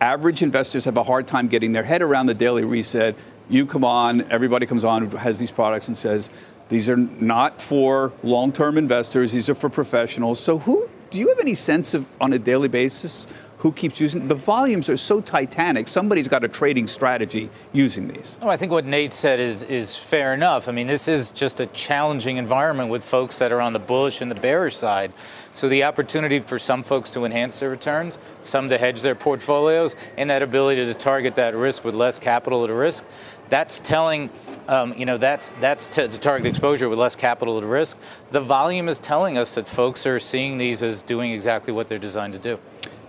average 0.00 0.42
investors 0.42 0.84
have 0.84 0.96
a 0.96 1.02
hard 1.02 1.26
time 1.26 1.48
getting 1.48 1.72
their 1.72 1.84
head 1.84 2.02
around 2.02 2.26
the 2.26 2.34
daily 2.34 2.64
reset. 2.64 3.14
You 3.48 3.66
come 3.66 3.84
on, 3.84 4.22
everybody 4.30 4.66
comes 4.66 4.84
on 4.84 5.06
who 5.06 5.16
has 5.16 5.38
these 5.38 5.50
products 5.50 5.88
and 5.88 5.96
says, 5.96 6.30
these 6.68 6.88
are 6.88 6.96
not 6.96 7.60
for 7.60 8.12
long 8.22 8.52
term 8.52 8.78
investors, 8.78 9.32
these 9.32 9.48
are 9.48 9.54
for 9.54 9.68
professionals. 9.68 10.38
So, 10.38 10.58
who 10.58 10.88
do 11.10 11.18
you 11.18 11.28
have 11.28 11.40
any 11.40 11.56
sense 11.56 11.94
of 11.94 12.06
on 12.20 12.32
a 12.32 12.38
daily 12.38 12.68
basis 12.68 13.26
who 13.60 13.70
keeps 13.72 14.00
using 14.00 14.26
the 14.26 14.34
volumes 14.34 14.88
are 14.88 14.96
so 14.96 15.20
titanic 15.20 15.86
somebody's 15.86 16.28
got 16.28 16.42
a 16.42 16.48
trading 16.48 16.86
strategy 16.86 17.50
using 17.72 18.08
these. 18.08 18.38
Oh, 18.42 18.48
i 18.48 18.56
think 18.56 18.72
what 18.72 18.84
nate 18.84 19.12
said 19.12 19.38
is 19.38 19.62
is 19.62 19.96
fair 19.96 20.34
enough. 20.34 20.68
I 20.68 20.72
mean 20.72 20.86
this 20.86 21.08
is 21.08 21.30
just 21.30 21.60
a 21.60 21.66
challenging 21.66 22.36
environment 22.36 22.90
with 22.90 23.04
folks 23.04 23.38
that 23.38 23.52
are 23.52 23.60
on 23.60 23.72
the 23.72 23.78
bullish 23.78 24.20
and 24.20 24.30
the 24.30 24.40
bearish 24.40 24.76
side. 24.76 25.12
So 25.52 25.68
the 25.68 25.84
opportunity 25.84 26.40
for 26.40 26.58
some 26.58 26.82
folks 26.82 27.10
to 27.12 27.24
enhance 27.24 27.60
their 27.60 27.70
returns 27.70 28.18
some 28.42 28.68
to 28.70 28.78
hedge 28.78 29.02
their 29.02 29.14
portfolios 29.14 29.94
and 30.16 30.30
that 30.30 30.42
ability 30.42 30.84
to 30.86 30.94
target 30.94 31.34
that 31.34 31.54
risk 31.54 31.84
with 31.84 31.94
less 31.94 32.18
capital 32.18 32.64
at 32.64 32.70
risk 32.70 33.04
that's 33.50 33.80
telling 33.80 34.30
um, 34.68 34.94
you 34.96 35.04
know 35.04 35.18
that's 35.18 35.52
that's 35.60 35.88
to, 35.90 36.08
to, 36.08 36.18
target 36.18 36.46
exposure 36.46 36.88
with 36.88 36.98
less 36.98 37.16
capital 37.16 37.58
at 37.58 37.64
risk. 37.64 37.98
The 38.30 38.40
volume 38.40 38.88
is 38.88 39.00
telling 39.00 39.36
us 39.36 39.56
that 39.56 39.68
folks 39.68 40.06
are 40.06 40.18
seeing 40.18 40.56
these 40.56 40.82
as 40.82 41.02
doing 41.02 41.32
exactly 41.32 41.72
what 41.72 41.88
they're 41.88 41.98
designed 41.98 42.32
to 42.34 42.38
do. 42.38 42.58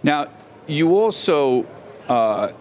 Now 0.03 0.27
you 0.67 0.97
also 0.97 1.65
uh, 2.07 2.51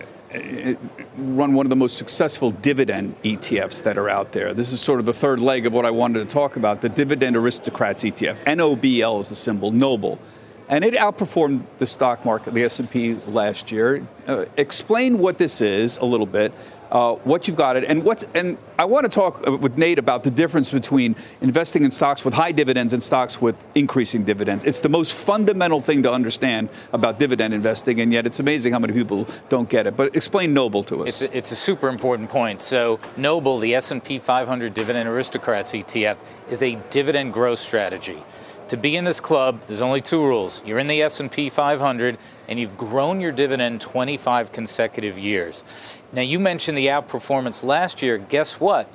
run 1.17 1.55
one 1.55 1.67
of 1.67 1.71
the 1.71 1.77
most 1.77 1.99
successful 1.99 2.51
dividend 2.51 3.21
ETFs 3.23 3.83
that 3.83 3.99
are 3.99 4.09
out 4.09 4.33
there. 4.33 4.55
This 4.55 4.73
is 4.73 4.81
sort 4.81 5.01
of 5.01 5.07
the 5.07 5.13
third 5.13 5.41
leg 5.41 5.67
of 5.67 5.73
what 5.73 5.85
I 5.85 5.91
wanted 5.91 6.21
to 6.21 6.33
talk 6.33 6.57
about 6.57 6.81
the 6.81 6.89
Dividend 6.89 7.37
Aristocrats 7.37 8.05
ETF. 8.05 8.45
NOBL 8.45 9.21
is 9.21 9.29
the 9.29 9.35
symbol, 9.35 9.71
Noble. 9.71 10.19
And 10.69 10.85
it 10.85 10.95
outperformed 10.95 11.65
the 11.79 11.87
stock 11.87 12.25
market, 12.25 12.55
the 12.55 12.63
S&P 12.63 13.15
last 13.27 13.73
year. 13.73 14.07
Uh, 14.29 14.45
explain 14.57 15.19
what 15.19 15.37
this 15.37 15.61
is 15.61 15.97
a 15.97 16.05
little 16.05 16.27
bit 16.27 16.53
uh, 16.91 17.15
what 17.17 17.47
you've 17.47 17.57
got 17.57 17.77
it, 17.77 17.85
and 17.85 18.03
what's 18.05 18.25
and 18.35 18.59
I 18.79 18.85
want 18.85 19.05
to 19.05 19.11
talk 19.11 19.47
uh, 19.47 19.57
with 19.57 19.79
Nate 19.79 19.99
about 19.99 20.25
the 20.25 20.31
difference 20.31 20.71
between 20.71 21.15
investing 21.41 21.85
in 21.85 21.91
stocks 21.91 22.25
with 22.25 22.35
high 22.35 22.53
dividends 22.53 22.93
and 22.93 23.03
stocks 23.03 23.41
with 23.41 23.57
increasing 23.75 24.25
dividends. 24.25 24.65
It's 24.65 24.81
the 24.81 24.89
most 24.89 25.15
fundamental 25.15 25.81
thing 25.81 26.03
to 26.03 26.13
understand 26.13 26.69
about 26.93 27.19
dividend 27.19 27.55
investing, 27.55 28.01
and 28.01 28.13
yet 28.13 28.27
it's 28.27 28.41
amazing 28.41 28.73
how 28.73 28.79
many 28.79 28.93
people 28.93 29.27
don't 29.49 29.69
get 29.69 29.87
it. 29.87 29.97
But 29.97 30.17
explain 30.17 30.53
Noble 30.55 30.83
to 30.85 31.03
us. 31.03 31.09
It's 31.09 31.23
a, 31.23 31.37
it's 31.37 31.53
a 31.53 31.57
super 31.57 31.89
important 31.89 32.31
point. 32.31 32.61
So 32.61 32.99
Noble, 33.17 33.59
the 33.59 33.75
S&P 33.75 34.19
500 34.19 34.75
Dividend 34.75 35.09
Aristocrats 35.09 35.73
ETF, 35.73 36.19
is 36.51 36.63
a 36.63 36.77
dividend 36.91 37.33
growth 37.33 37.59
strategy. 37.59 38.23
To 38.71 38.77
be 38.77 38.95
in 38.95 39.03
this 39.03 39.19
club, 39.19 39.63
there's 39.67 39.81
only 39.81 40.01
two 40.01 40.25
rules. 40.25 40.63
You're 40.65 40.79
in 40.79 40.87
the 40.87 41.03
S&P 41.03 41.51
500 41.51 42.17
and 42.47 42.61
you've 42.61 42.79
grown 42.79 43.21
your 43.21 43.33
dividend 43.33 43.81
25 43.81 44.53
consecutive 44.53 45.19
years. 45.19 45.65
Now, 46.13 46.23
you 46.23 46.39
mentioned 46.39 46.79
the 46.79 46.87
outperformance 46.87 47.65
last 47.65 48.01
year. 48.01 48.17
Guess 48.17 48.61
what? 48.61 48.89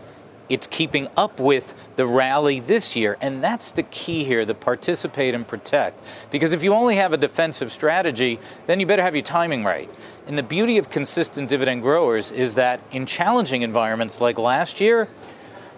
It's 0.48 0.66
keeping 0.66 1.10
up 1.18 1.42
with 1.42 1.74
the 1.98 2.06
rally 2.06 2.62
this 2.62 2.96
year. 2.96 3.18
And 3.20 3.44
that's 3.44 3.70
the 3.70 3.84
key 3.84 4.24
here 4.24 4.46
the 4.46 4.56
participate 4.56 5.36
and 5.36 5.46
protect. 5.46 6.00
Because 6.32 6.54
if 6.54 6.64
you 6.64 6.74
only 6.74 6.96
have 6.96 7.12
a 7.12 7.18
defensive 7.18 7.70
strategy, 7.70 8.40
then 8.68 8.80
you 8.80 8.86
better 8.86 9.04
have 9.04 9.14
your 9.14 9.26
timing 9.26 9.66
right. 9.66 9.90
And 10.26 10.38
the 10.38 10.44
beauty 10.44 10.78
of 10.78 10.90
consistent 10.90 11.50
dividend 11.50 11.82
growers 11.82 12.32
is 12.32 12.56
that 12.56 12.80
in 12.94 13.06
challenging 13.06 13.62
environments 13.62 14.22
like 14.22 14.38
last 14.38 14.80
year, 14.80 15.10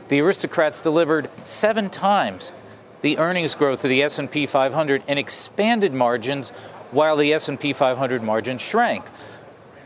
the 0.10 0.22
aristocrats 0.22 0.84
delivered 0.84 1.32
seven 1.42 1.90
times 1.90 2.52
the 3.02 3.18
earnings 3.18 3.56
growth 3.56 3.84
of 3.84 3.90
the 3.90 4.02
S&P 4.04 4.46
500 4.46 5.04
and 5.08 5.20
expanded 5.20 5.94
margins 5.94 6.50
while 6.92 7.18
the 7.18 7.34
S&P 7.34 7.74
500 7.74 8.24
margin 8.24 8.58
shrank. 8.58 9.06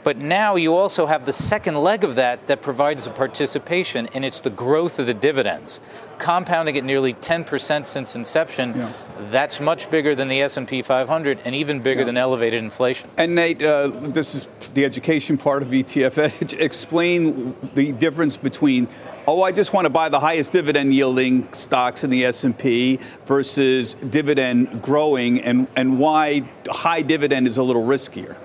But 0.04 0.18
now 0.18 0.56
you 0.56 0.76
also 0.76 1.06
have 1.06 1.26
the 1.26 1.34
second 1.34 1.76
leg 1.76 2.04
of 2.04 2.16
that 2.16 2.48
that 2.48 2.62
provides 2.62 3.06
a 3.06 3.12
participation, 3.12 4.08
and 4.14 4.26
it's 4.26 4.40
the 4.40 4.50
growth 4.50 4.98
of 4.98 5.06
the 5.06 5.14
dividends, 5.14 5.80
compounding 6.18 6.76
at 6.76 6.84
nearly 6.84 7.14
10% 7.14 7.86
since 7.86 8.16
inception. 8.16 8.74
Yeah. 8.76 8.94
That's 9.30 9.60
much 9.60 9.92
bigger 9.92 10.16
than 10.16 10.28
the 10.28 10.42
S&P 10.42 10.82
500, 10.82 11.40
and 11.46 11.54
even 11.54 11.82
bigger 11.82 12.02
yeah. 12.02 12.06
than 12.06 12.18
elevated 12.18 12.64
inflation. 12.64 13.10
And 13.18 13.36
Nate, 13.36 13.62
uh, 13.62 13.90
this 13.90 14.34
is 14.34 14.48
the 14.74 14.86
education 14.86 15.38
part 15.38 15.62
of 15.62 15.70
ETF 15.70 16.60
Explain 16.60 17.56
the 17.76 17.92
difference 17.92 18.38
between 18.38 18.88
oh, 19.28 19.44
I 19.44 19.52
just 19.52 19.74
want 19.74 19.86
to 19.86 19.90
buy 19.90 20.10
the 20.10 20.20
highest 20.20 20.52
dividend 20.52 20.94
yielding 20.94 21.52
stocks 21.54 22.04
in 22.04 22.10
the 22.10 22.26
S&P 22.26 23.00
versus 23.26 23.94
dividend 23.96 24.82
growing, 24.82 25.42
and 25.42 25.68
and 25.76 26.00
why 26.00 26.44
high 26.68 27.02
dividend 27.02 27.48
is 27.48 27.58
a 27.58 27.64
little 27.64 27.84
riskier. 27.84 28.36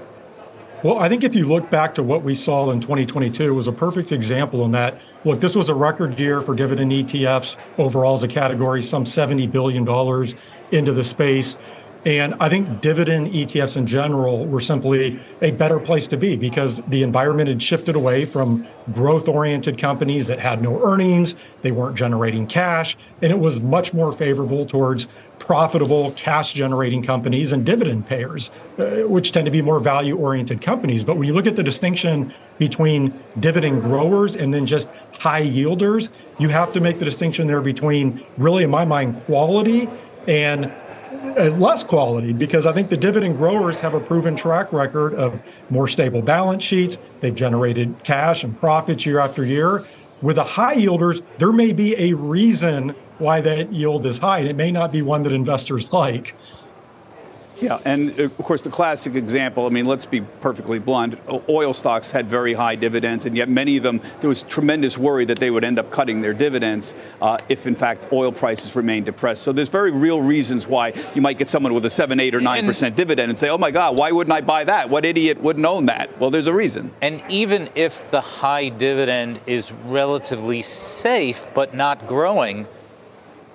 Well, 0.83 0.99
I 0.99 1.09
think 1.09 1.25
if 1.25 1.35
you 1.35 1.45
look 1.45 1.71
back 1.71 1.95
to 1.95 2.03
what 2.03 2.23
we 2.23 2.35
saw 2.35 2.71
in 2.71 2.81
2022, 2.81 3.45
it 3.45 3.51
was 3.51 3.67
a 3.67 3.73
perfect 3.73 4.13
example 4.13 4.65
in 4.65 4.73
that, 4.73 5.01
look, 5.25 5.41
this 5.41 5.57
was 5.57 5.71
a 5.71 5.75
record 5.75 6.19
year 6.19 6.43
for 6.43 6.55
dividend 6.55 6.93
ETFs 6.93 7.57
overall 7.79 8.15
as 8.15 8.23
a 8.23 8.29
category, 8.29 8.83
some 8.83 9.05
$70 9.05 9.51
billion 9.51 9.83
into 10.71 10.93
the 10.93 11.03
space. 11.03 11.57
And 12.07 12.35
I 12.35 12.49
think 12.49 12.81
dividend 12.81 13.33
ETFs 13.33 13.77
in 13.77 13.89
general 13.89 14.47
were 14.47 14.61
simply 14.61 15.19
a 15.43 15.51
better 15.51 15.81
place 15.81 16.07
to 16.07 16.17
be 16.17 16.37
because 16.37 16.81
the 16.83 17.03
environment 17.03 17.49
had 17.49 17.61
shifted 17.61 17.97
away 17.97 18.25
from 18.25 18.65
growth 18.93 19.27
oriented 19.27 19.77
companies 19.77 20.29
that 20.29 20.39
had 20.39 20.63
no 20.63 20.81
earnings, 20.85 21.35
they 21.63 21.73
weren't 21.73 21.97
generating 21.97 22.47
cash, 22.47 22.97
and 23.21 23.33
it 23.33 23.41
was 23.41 23.61
much 23.61 23.93
more 23.93 24.13
favorable 24.13 24.67
towards 24.67 25.09
profitable 25.41 26.13
cash 26.13 26.53
generating 26.53 27.03
companies 27.03 27.51
and 27.51 27.67
dividend 27.67 28.07
payers, 28.07 28.53
uh, 28.79 29.03
which 29.09 29.33
tend 29.33 29.45
to 29.47 29.51
be 29.51 29.61
more 29.61 29.81
value 29.81 30.17
oriented 30.17 30.63
companies. 30.63 31.03
But 31.03 31.17
when 31.17 31.27
you 31.27 31.35
look 31.35 31.47
at 31.47 31.57
the 31.57 31.65
distinction 31.65 32.33
between 32.57 33.19
dividend 33.39 33.83
growers 33.83 34.37
and 34.37 34.55
then 34.55 34.65
just 34.65 34.89
high 35.19 35.43
yielders, 35.43 36.11
you 36.39 36.51
have 36.51 36.73
to 36.75 36.81
make 36.81 37.01
the 37.01 37.05
distinction 37.05 37.49
there 37.49 37.61
between 37.61 38.25
really, 38.39 38.63
in 38.63 38.71
my 38.71 38.85
mind, 38.85 39.25
quality 39.25 39.89
and 40.29 40.73
less 41.13 41.85
quality 41.85 42.33
because 42.33 42.67
I 42.67 42.73
think 42.73 42.91
the 42.91 42.97
dividend 42.97 43.37
growers 43.37 43.81
have 43.81 43.95
a 43.95 44.01
proven 44.01 44.37
track 44.37 44.73
record 44.73 45.15
of 45.15 45.41
more 45.71 45.89
stable 45.89 46.23
balance 46.23 46.63
sheets. 46.63 46.99
They've 47.21 47.35
generated 47.35 48.03
cash 48.05 48.45
and 48.45 48.59
profits 48.59 49.07
year 49.07 49.19
after 49.19 49.45
year. 49.45 49.85
With 50.23 50.37
the 50.37 50.45
high 50.45 50.77
yielders, 50.77 51.23
there 51.39 51.53
may 51.53 51.73
be 51.73 51.95
a 51.97 52.15
reason 52.15 52.95
why 53.19 53.41
that 53.43 53.73
yield 53.73 54.07
is 54.07 54.19
high, 54.19 54.41
and 54.41 54.49
it 54.49 54.57
may 54.57 54.71
not 54.71 54.93
be 54.93 55.03
one 55.03 55.23
that 55.25 55.33
investors 55.33 55.93
like. 55.93 56.35
Yeah, 57.61 57.79
and 57.85 58.19
of 58.19 58.37
course, 58.39 58.61
the 58.61 58.71
classic 58.71 59.15
example 59.15 59.67
I 59.67 59.71
mean, 59.71 59.87
let's 59.87 60.07
be 60.07 60.21
perfectly 60.21 60.79
blunt 60.79 61.19
oil 61.49 61.73
stocks 61.73 62.11
had 62.11 62.27
very 62.27 62.55
high 62.55 62.75
dividends, 62.75 63.27
and 63.27 63.37
yet 63.37 63.49
many 63.49 63.77
of 63.77 63.83
them, 63.83 64.01
there 64.21 64.29
was 64.29 64.43
tremendous 64.43 64.99
worry 64.99 65.25
that 65.25 65.39
they 65.39 65.51
would 65.51 65.65
end 65.65 65.79
up 65.79 65.91
cutting 65.91 66.21
their 66.21 66.35
dividends 66.35 66.95
uh, 67.21 67.39
if, 67.49 67.67
in 67.67 67.75
fact, 67.75 68.13
oil 68.13 68.33
prices 68.33 68.77
remain 68.77 69.05
depressed. 69.05 69.43
So 69.43 69.53
there's 69.53 69.69
very 69.69 69.91
real 69.91 70.21
reasons 70.21 70.67
why 70.67 70.93
you 71.15 71.23
might 71.23 71.39
get 71.39 71.49
someone 71.49 71.75
with 71.75 71.85
a 71.85 71.91
7, 71.91 72.19
8, 72.21 72.35
or 72.35 72.41
9% 72.41 72.95
dividend 72.95 73.31
and 73.31 73.39
say, 73.39 73.49
oh 73.49 73.59
my 73.59 73.71
God, 73.71 73.97
why 73.97 74.13
wouldn't 74.13 74.35
I 74.35 74.41
buy 74.41 74.65
that? 74.65 74.91
What 74.91 75.05
idiot 75.05 75.41
wouldn't 75.41 75.65
own 75.65 75.87
that? 75.87 76.19
Well, 76.21 76.31
there's 76.31 76.47
a 76.47 76.55
reason. 76.55 76.93
And 77.01 77.23
even 77.29 77.71
if 77.75 78.11
the 78.11 78.21
high 78.21 78.69
dividend 78.69 79.41
is 79.47 79.73
relatively 79.73 80.63
safe 80.63 81.47
but 81.55 81.75
not 81.75 82.07
growing, 82.07 82.67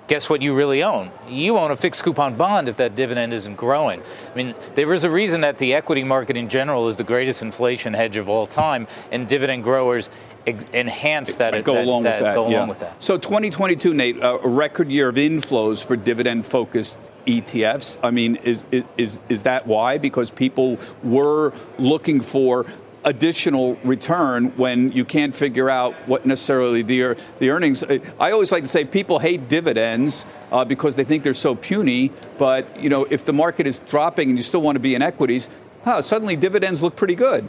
guess 0.06 0.28
what 0.28 0.42
you 0.42 0.54
really 0.54 0.82
own? 0.82 1.10
You 1.28 1.58
own 1.58 1.70
a 1.70 1.76
fixed 1.76 2.02
coupon 2.02 2.36
bond 2.36 2.68
if 2.68 2.76
that 2.76 2.94
dividend 2.94 3.32
isn't 3.32 3.56
growing. 3.56 4.02
I 4.32 4.36
mean, 4.36 4.54
there 4.74 4.92
is 4.92 5.04
a 5.04 5.10
reason 5.10 5.40
that 5.42 5.58
the 5.58 5.74
equity 5.74 6.04
market 6.04 6.36
in 6.36 6.48
general 6.48 6.88
is 6.88 6.96
the 6.96 7.04
greatest 7.04 7.42
inflation 7.42 7.94
hedge 7.94 8.16
of 8.16 8.28
all 8.28 8.46
time, 8.46 8.86
and 9.10 9.28
dividend 9.28 9.62
growers 9.62 10.10
enhance 10.46 11.36
that. 11.36 11.64
go 11.64 11.74
that, 11.74 11.84
along 11.84 12.02
that, 12.02 12.14
with 12.14 12.22
that. 12.22 12.34
Go 12.34 12.48
yeah. 12.48 12.56
along 12.56 12.68
with 12.68 12.80
that. 12.80 13.02
So 13.02 13.16
2022, 13.16 13.94
Nate, 13.94 14.16
a 14.20 14.38
record 14.42 14.90
year 14.90 15.08
of 15.08 15.16
inflows 15.16 15.84
for 15.84 15.96
dividend-focused 15.96 17.10
ETFs. 17.26 17.96
I 18.02 18.10
mean, 18.10 18.36
is 18.36 18.66
is 18.96 19.20
is 19.28 19.42
that 19.44 19.66
why? 19.66 19.98
Because 19.98 20.30
people 20.30 20.78
were 21.02 21.52
looking 21.78 22.20
for 22.20 22.66
additional 23.04 23.76
return 23.84 24.46
when 24.56 24.92
you 24.92 25.04
can't 25.04 25.34
figure 25.34 25.68
out 25.68 25.94
what 26.06 26.24
necessarily 26.24 26.82
the, 26.82 27.16
the 27.38 27.50
earnings. 27.50 27.82
I 27.84 28.30
always 28.30 28.52
like 28.52 28.62
to 28.62 28.68
say 28.68 28.84
people 28.84 29.18
hate 29.18 29.48
dividends 29.48 30.26
uh, 30.50 30.64
because 30.64 30.94
they 30.94 31.04
think 31.04 31.24
they're 31.24 31.34
so 31.34 31.54
puny. 31.54 32.12
But 32.38 32.80
you 32.80 32.88
know, 32.88 33.06
if 33.10 33.24
the 33.24 33.32
market 33.32 33.66
is 33.66 33.80
dropping 33.80 34.28
and 34.28 34.38
you 34.38 34.42
still 34.42 34.62
want 34.62 34.76
to 34.76 34.80
be 34.80 34.94
in 34.94 35.02
equities, 35.02 35.48
huh, 35.84 36.02
suddenly 36.02 36.36
dividends 36.36 36.82
look 36.82 36.96
pretty 36.96 37.14
good. 37.14 37.48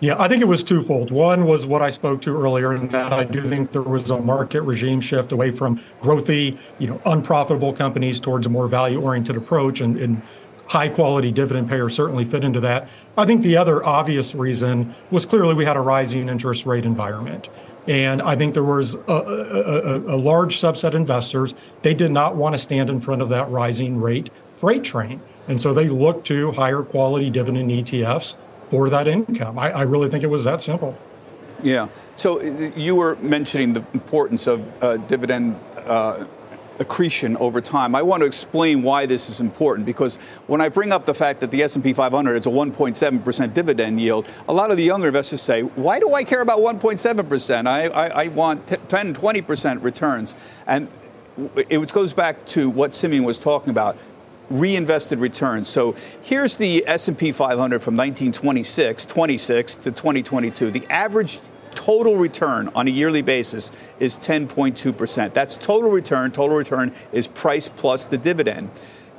Yeah, 0.00 0.14
I 0.16 0.28
think 0.28 0.40
it 0.42 0.46
was 0.46 0.62
twofold. 0.62 1.10
One 1.10 1.44
was 1.44 1.66
what 1.66 1.82
I 1.82 1.90
spoke 1.90 2.22
to 2.22 2.40
earlier, 2.40 2.70
and 2.70 2.88
that 2.92 3.12
I 3.12 3.24
do 3.24 3.42
think 3.42 3.72
there 3.72 3.82
was 3.82 4.08
a 4.10 4.18
market 4.20 4.62
regime 4.62 5.00
shift 5.00 5.32
away 5.32 5.50
from 5.50 5.82
growthy, 6.00 6.56
you 6.78 6.86
know, 6.86 7.02
unprofitable 7.04 7.72
companies 7.72 8.20
towards 8.20 8.46
a 8.46 8.48
more 8.48 8.68
value-oriented 8.68 9.36
approach, 9.36 9.80
and, 9.80 9.96
and 9.96 10.22
high 10.68 10.88
quality 10.88 11.32
dividend 11.32 11.68
payers 11.68 11.94
certainly 11.94 12.24
fit 12.24 12.44
into 12.44 12.60
that. 12.60 12.88
I 13.16 13.24
think 13.24 13.42
the 13.42 13.56
other 13.56 13.84
obvious 13.84 14.34
reason 14.34 14.94
was 15.10 15.26
clearly 15.26 15.54
we 15.54 15.64
had 15.64 15.76
a 15.76 15.80
rising 15.80 16.28
interest 16.28 16.66
rate 16.66 16.84
environment. 16.84 17.48
And 17.86 18.20
I 18.20 18.36
think 18.36 18.52
there 18.52 18.62
was 18.62 18.94
a, 18.94 19.00
a, 19.08 20.14
a, 20.14 20.18
large 20.18 20.60
subset 20.60 20.88
of 20.88 20.94
investors, 20.94 21.54
they 21.80 21.94
did 21.94 22.12
not 22.12 22.36
want 22.36 22.54
to 22.54 22.58
stand 22.58 22.90
in 22.90 23.00
front 23.00 23.22
of 23.22 23.30
that 23.30 23.48
rising 23.48 23.98
rate 23.98 24.30
freight 24.56 24.84
train. 24.84 25.22
And 25.46 25.58
so 25.58 25.72
they 25.72 25.88
looked 25.88 26.26
to 26.26 26.52
higher 26.52 26.82
quality 26.82 27.30
dividend 27.30 27.70
ETFs 27.70 28.36
for 28.68 28.90
that 28.90 29.08
income. 29.08 29.58
I, 29.58 29.70
I 29.70 29.82
really 29.82 30.10
think 30.10 30.22
it 30.22 30.26
was 30.26 30.44
that 30.44 30.60
simple. 30.60 30.98
Yeah. 31.62 31.88
So 32.16 32.40
uh, 32.40 32.70
you 32.76 32.94
were 32.94 33.16
mentioning 33.16 33.72
the 33.72 33.82
importance 33.94 34.46
of 34.46 34.62
uh, 34.82 34.98
dividend 34.98 35.58
uh, 35.76 36.26
accretion 36.78 37.36
over 37.38 37.60
time. 37.60 37.94
I 37.94 38.02
want 38.02 38.20
to 38.20 38.26
explain 38.26 38.82
why 38.82 39.06
this 39.06 39.28
is 39.28 39.40
important 39.40 39.86
because 39.86 40.16
when 40.46 40.60
I 40.60 40.68
bring 40.68 40.92
up 40.92 41.06
the 41.06 41.14
fact 41.14 41.40
that 41.40 41.50
the 41.50 41.62
S&P 41.62 41.92
500 41.92 42.34
is 42.36 42.46
a 42.46 42.50
1.7% 42.50 43.54
dividend 43.54 44.00
yield, 44.00 44.28
a 44.48 44.52
lot 44.52 44.70
of 44.70 44.76
the 44.76 44.84
younger 44.84 45.08
investors 45.08 45.42
say, 45.42 45.62
"Why 45.62 45.98
do 45.98 46.14
I 46.14 46.24
care 46.24 46.40
about 46.40 46.60
1.7%? 46.60 47.66
I, 47.66 47.86
I, 47.88 48.24
I 48.24 48.28
want 48.28 48.66
10, 48.88 49.14
20% 49.14 49.82
returns." 49.82 50.34
And 50.66 50.88
it 51.56 51.92
goes 51.92 52.12
back 52.12 52.44
to 52.46 52.68
what 52.68 52.94
Simeon 52.94 53.24
was 53.24 53.38
talking 53.38 53.70
about 53.70 53.96
reinvested 54.50 55.18
returns. 55.18 55.68
So 55.68 55.94
here's 56.22 56.56
the 56.56 56.84
S&P 56.86 57.32
500 57.32 57.80
from 57.80 57.96
1926, 57.96 59.04
26 59.04 59.76
to 59.76 59.92
2022. 59.92 60.70
The 60.70 60.86
average 60.88 61.40
total 61.78 62.16
return 62.16 62.68
on 62.74 62.88
a 62.88 62.90
yearly 62.90 63.22
basis 63.22 63.70
is 64.00 64.18
10.2%. 64.18 65.32
That's 65.32 65.56
total 65.56 65.90
return. 65.90 66.32
Total 66.32 66.56
return 66.56 66.92
is 67.12 67.28
price 67.28 67.68
plus 67.68 68.06
the 68.06 68.18
dividend. 68.18 68.68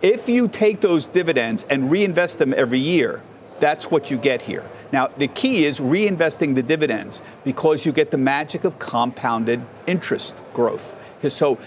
If 0.02 0.28
you 0.28 0.50
take 0.50 0.82
those 0.82 1.06
dividends 1.06 1.66
and 1.70 1.90
reinvest 1.90 2.38
them 2.38 2.54
every 2.54 2.80
year, 2.80 3.22
that's 3.60 3.90
what 3.90 4.12
you 4.12 4.18
get 4.18 4.42
here. 4.42 4.70
Now, 4.92 5.08
the 5.08 5.30
key 5.30 5.64
is 5.64 5.80
reinvesting 5.80 6.54
the 6.54 6.62
dividends 6.62 7.22
because 7.46 7.86
you 7.86 7.94
get 7.94 8.12
the 8.12 8.18
magic 8.18 8.66
of 8.66 8.78
compounded 8.78 9.62
interest 9.88 10.36
growth. 10.54 10.94
So, 11.30 11.58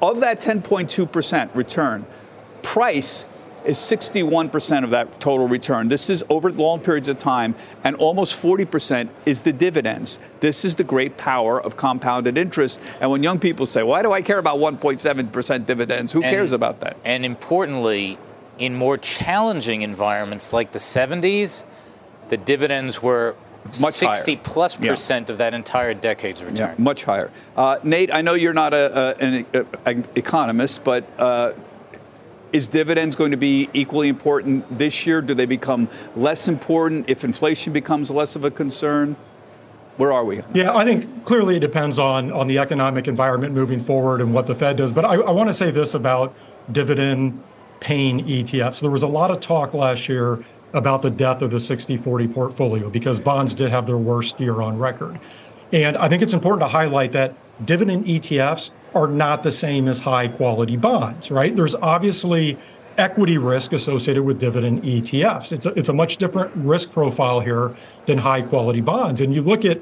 of 0.00 0.20
that 0.20 0.40
10.2% 0.40 1.52
return, 1.56 2.06
price 2.62 3.26
is 3.68 3.76
61% 3.76 4.84
of 4.84 4.90
that 4.90 5.20
total 5.20 5.46
return. 5.46 5.88
This 5.88 6.08
is 6.08 6.24
over 6.28 6.50
long 6.50 6.80
periods 6.80 7.08
of 7.08 7.18
time, 7.18 7.54
and 7.84 7.94
almost 7.96 8.40
40% 8.42 9.08
is 9.26 9.42
the 9.42 9.52
dividends. 9.52 10.18
This 10.40 10.64
is 10.64 10.76
the 10.76 10.84
great 10.84 11.16
power 11.16 11.60
of 11.60 11.76
compounded 11.76 12.38
interest. 12.38 12.80
And 13.00 13.10
when 13.10 13.22
young 13.22 13.38
people 13.38 13.66
say, 13.66 13.82
Why 13.82 14.02
do 14.02 14.12
I 14.12 14.22
care 14.22 14.38
about 14.38 14.58
1.7% 14.58 15.66
dividends? 15.66 16.12
Who 16.12 16.22
and, 16.22 16.34
cares 16.34 16.52
about 16.52 16.80
that? 16.80 16.96
And 17.04 17.24
importantly, 17.24 18.18
in 18.58 18.74
more 18.74 18.96
challenging 18.96 19.82
environments 19.82 20.52
like 20.52 20.72
the 20.72 20.78
70s, 20.78 21.64
the 22.30 22.36
dividends 22.36 23.02
were 23.02 23.36
much 23.80 23.94
60 23.94 24.34
higher. 24.34 24.42
plus 24.44 24.76
percent 24.76 25.28
yeah. 25.28 25.32
of 25.32 25.38
that 25.38 25.54
entire 25.54 25.94
decade's 25.94 26.42
return. 26.42 26.74
Yeah, 26.76 26.82
much 26.82 27.04
higher. 27.04 27.30
Uh, 27.56 27.78
Nate, 27.82 28.12
I 28.12 28.22
know 28.22 28.34
you're 28.34 28.54
not 28.54 28.72
a, 28.72 29.16
a, 29.20 29.24
an 29.24 29.46
a, 29.84 30.18
economist, 30.18 30.84
but 30.84 31.04
uh, 31.18 31.52
is 32.52 32.68
dividends 32.68 33.16
going 33.16 33.30
to 33.30 33.36
be 33.36 33.68
equally 33.72 34.08
important 34.08 34.78
this 34.78 35.06
year? 35.06 35.20
Do 35.20 35.34
they 35.34 35.46
become 35.46 35.88
less 36.16 36.48
important 36.48 37.08
if 37.08 37.24
inflation 37.24 37.72
becomes 37.72 38.10
less 38.10 38.36
of 38.36 38.44
a 38.44 38.50
concern? 38.50 39.16
Where 39.96 40.12
are 40.12 40.24
we? 40.24 40.42
Yeah, 40.54 40.76
I 40.76 40.84
think 40.84 41.24
clearly 41.24 41.56
it 41.56 41.60
depends 41.60 41.98
on 41.98 42.30
on 42.32 42.46
the 42.46 42.58
economic 42.58 43.08
environment 43.08 43.52
moving 43.52 43.80
forward 43.80 44.20
and 44.20 44.32
what 44.32 44.46
the 44.46 44.54
Fed 44.54 44.76
does. 44.76 44.92
But 44.92 45.04
I, 45.04 45.14
I 45.14 45.30
want 45.30 45.48
to 45.48 45.54
say 45.54 45.70
this 45.72 45.92
about 45.92 46.34
dividend 46.70 47.42
paying 47.80 48.24
ETFs. 48.24 48.80
There 48.80 48.90
was 48.90 49.02
a 49.02 49.08
lot 49.08 49.30
of 49.30 49.40
talk 49.40 49.74
last 49.74 50.08
year 50.08 50.44
about 50.72 51.02
the 51.02 51.10
death 51.10 51.42
of 51.42 51.50
the 51.50 51.60
60 51.60 51.96
40 51.96 52.28
portfolio 52.28 52.90
because 52.90 53.20
bonds 53.20 53.54
did 53.54 53.70
have 53.70 53.86
their 53.86 53.96
worst 53.96 54.38
year 54.38 54.60
on 54.60 54.78
record. 54.78 55.18
And 55.72 55.96
I 55.96 56.08
think 56.08 56.22
it's 56.22 56.32
important 56.32 56.60
to 56.62 56.68
highlight 56.68 57.12
that 57.12 57.34
dividend 57.64 58.04
ETFs 58.04 58.70
are 58.94 59.08
not 59.08 59.42
the 59.42 59.52
same 59.52 59.88
as 59.88 60.00
high 60.00 60.28
quality 60.28 60.76
bonds, 60.76 61.30
right? 61.30 61.54
There's 61.54 61.74
obviously 61.76 62.58
equity 62.96 63.38
risk 63.38 63.72
associated 63.72 64.24
with 64.24 64.40
dividend 64.40 64.82
ETFs. 64.82 65.52
It's 65.52 65.66
a, 65.66 65.70
it's 65.70 65.88
a 65.88 65.92
much 65.92 66.16
different 66.16 66.54
risk 66.54 66.92
profile 66.92 67.40
here 67.40 67.76
than 68.06 68.18
high 68.18 68.42
quality 68.42 68.80
bonds. 68.80 69.20
And 69.20 69.32
you 69.34 69.42
look 69.42 69.64
at 69.64 69.80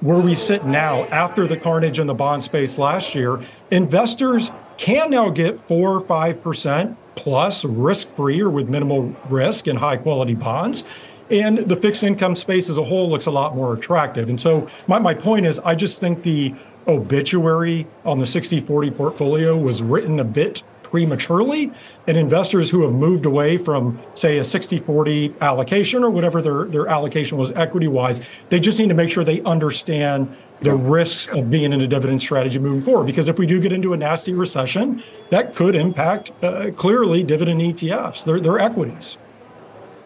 where 0.00 0.20
we 0.20 0.34
sit 0.34 0.64
now 0.64 1.04
after 1.04 1.46
the 1.46 1.56
carnage 1.56 1.98
in 1.98 2.06
the 2.06 2.14
bond 2.14 2.42
space 2.42 2.78
last 2.78 3.14
year, 3.14 3.40
investors 3.70 4.50
can 4.76 5.10
now 5.10 5.30
get 5.30 5.60
four 5.60 5.94
or 5.94 6.00
five 6.00 6.42
percent 6.42 6.96
plus 7.14 7.64
risk 7.64 8.08
free 8.08 8.40
or 8.40 8.50
with 8.50 8.68
minimal 8.68 9.14
risk 9.28 9.68
in 9.68 9.76
high 9.76 9.96
quality 9.96 10.34
bonds. 10.34 10.82
And 11.30 11.58
the 11.58 11.76
fixed 11.76 12.02
income 12.02 12.36
space 12.36 12.68
as 12.68 12.78
a 12.78 12.84
whole 12.84 13.08
looks 13.08 13.26
a 13.26 13.30
lot 13.30 13.54
more 13.56 13.74
attractive. 13.74 14.28
And 14.28 14.40
so 14.40 14.68
my, 14.86 14.98
my 14.98 15.14
point 15.14 15.46
is 15.46 15.58
I 15.60 15.74
just 15.74 16.00
think 16.00 16.22
the 16.22 16.54
obituary 16.86 17.86
on 18.04 18.18
the 18.18 18.26
60 18.26 18.60
40 18.60 18.90
portfolio 18.90 19.56
was 19.56 19.82
written 19.82 20.18
a 20.18 20.24
bit 20.24 20.62
prematurely. 20.82 21.72
And 22.06 22.18
investors 22.18 22.70
who 22.70 22.82
have 22.82 22.92
moved 22.92 23.24
away 23.24 23.56
from, 23.56 23.98
say, 24.14 24.38
a 24.38 24.44
60 24.44 24.80
40 24.80 25.34
allocation 25.40 26.04
or 26.04 26.10
whatever 26.10 26.42
their, 26.42 26.64
their 26.66 26.86
allocation 26.86 27.38
was 27.38 27.50
equity 27.52 27.88
wise, 27.88 28.20
they 28.50 28.60
just 28.60 28.78
need 28.78 28.88
to 28.88 28.94
make 28.94 29.08
sure 29.08 29.24
they 29.24 29.40
understand 29.42 30.36
the 30.60 30.74
risks 30.74 31.28
of 31.28 31.50
being 31.50 31.72
in 31.72 31.80
a 31.80 31.88
dividend 31.88 32.20
strategy 32.20 32.58
moving 32.58 32.82
forward. 32.82 33.06
Because 33.06 33.26
if 33.26 33.38
we 33.38 33.46
do 33.46 33.58
get 33.58 33.72
into 33.72 33.94
a 33.94 33.96
nasty 33.96 34.34
recession, 34.34 35.02
that 35.30 35.56
could 35.56 35.74
impact 35.74 36.30
uh, 36.42 36.70
clearly 36.76 37.22
dividend 37.24 37.60
ETFs, 37.60 38.24
their, 38.24 38.38
their 38.38 38.58
equities. 38.58 39.16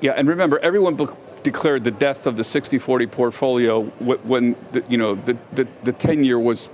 Yeah, 0.01 0.13
and 0.13 0.29
remember, 0.29 0.59
everyone 0.59 0.97
declared 1.43 1.85
the 1.85 1.91
death 1.91 2.27
of 2.27 2.37
the 2.37 2.43
60-40 2.43 3.11
portfolio 3.11 3.85
when 3.85 4.57
the, 4.73 4.85
you 4.89 4.99
know 4.99 5.15
the, 5.15 5.37
the, 5.53 5.67
the 5.85 5.93
10 5.93 6.25
year 6.25 6.39
was 6.39 6.69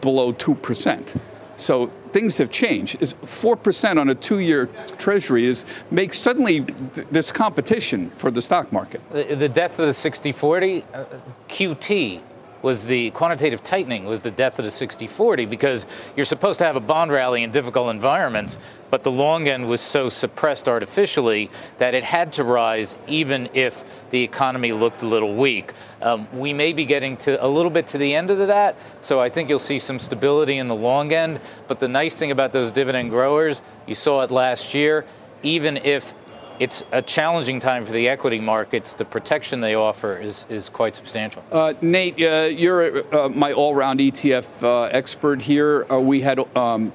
below 0.00 0.32
2%. 0.32 1.20
So 1.56 1.86
things 2.12 2.38
have 2.38 2.50
changed. 2.50 3.00
Is 3.00 3.14
4% 3.14 4.00
on 4.00 4.08
a 4.08 4.14
two-year 4.14 4.66
treasury 4.98 5.44
is 5.46 5.64
makes 5.90 6.18
suddenly 6.18 6.62
th- 6.62 7.06
this 7.10 7.30
competition 7.30 8.10
for 8.10 8.30
the 8.30 8.42
stock 8.42 8.72
market. 8.72 9.00
The, 9.12 9.34
the 9.36 9.48
death 9.48 9.78
of 9.78 9.86
the 9.86 9.92
60-40 9.92 10.84
uh, 10.92 11.04
QT 11.48 12.22
was 12.64 12.86
the 12.86 13.10
quantitative 13.10 13.62
tightening 13.62 14.06
was 14.06 14.22
the 14.22 14.30
death 14.30 14.58
of 14.58 14.64
the 14.64 14.70
60-40 14.70 15.48
because 15.48 15.84
you're 16.16 16.24
supposed 16.24 16.58
to 16.58 16.64
have 16.64 16.76
a 16.76 16.80
bond 16.80 17.12
rally 17.12 17.42
in 17.42 17.50
difficult 17.50 17.90
environments, 17.90 18.56
but 18.88 19.02
the 19.02 19.10
long 19.10 19.46
end 19.46 19.68
was 19.68 19.82
so 19.82 20.08
suppressed 20.08 20.66
artificially 20.66 21.50
that 21.76 21.94
it 21.94 22.04
had 22.04 22.32
to 22.32 22.42
rise 22.42 22.96
even 23.06 23.50
if 23.52 23.84
the 24.08 24.22
economy 24.22 24.72
looked 24.72 25.02
a 25.02 25.06
little 25.06 25.34
weak. 25.34 25.74
Um, 26.00 26.26
we 26.32 26.54
may 26.54 26.72
be 26.72 26.86
getting 26.86 27.18
to 27.18 27.44
a 27.44 27.46
little 27.46 27.70
bit 27.70 27.86
to 27.88 27.98
the 27.98 28.14
end 28.14 28.30
of 28.30 28.38
that, 28.38 28.76
so 29.02 29.20
I 29.20 29.28
think 29.28 29.50
you'll 29.50 29.58
see 29.58 29.78
some 29.78 29.98
stability 29.98 30.56
in 30.56 30.68
the 30.68 30.74
long 30.74 31.12
end. 31.12 31.40
But 31.68 31.80
the 31.80 31.88
nice 31.88 32.16
thing 32.16 32.30
about 32.30 32.54
those 32.54 32.72
dividend 32.72 33.10
growers, 33.10 33.60
you 33.86 33.94
saw 33.94 34.22
it 34.22 34.30
last 34.30 34.72
year, 34.72 35.04
even 35.42 35.76
if 35.76 36.14
it's 36.58 36.84
a 36.92 37.02
challenging 37.02 37.60
time 37.60 37.84
for 37.84 37.92
the 37.92 38.08
equity 38.08 38.38
markets. 38.38 38.94
The 38.94 39.04
protection 39.04 39.60
they 39.60 39.74
offer 39.74 40.16
is, 40.18 40.46
is 40.48 40.68
quite 40.68 40.94
substantial. 40.94 41.42
Uh, 41.50 41.74
Nate, 41.80 42.20
uh, 42.22 42.48
you're 42.50 43.14
uh, 43.14 43.28
my 43.28 43.52
all 43.52 43.74
round 43.74 44.00
ETF 44.00 44.62
uh, 44.62 44.82
expert 44.84 45.42
here. 45.42 45.86
Uh, 45.90 45.98
we 45.98 46.20
had 46.20 46.38
um, 46.56 46.92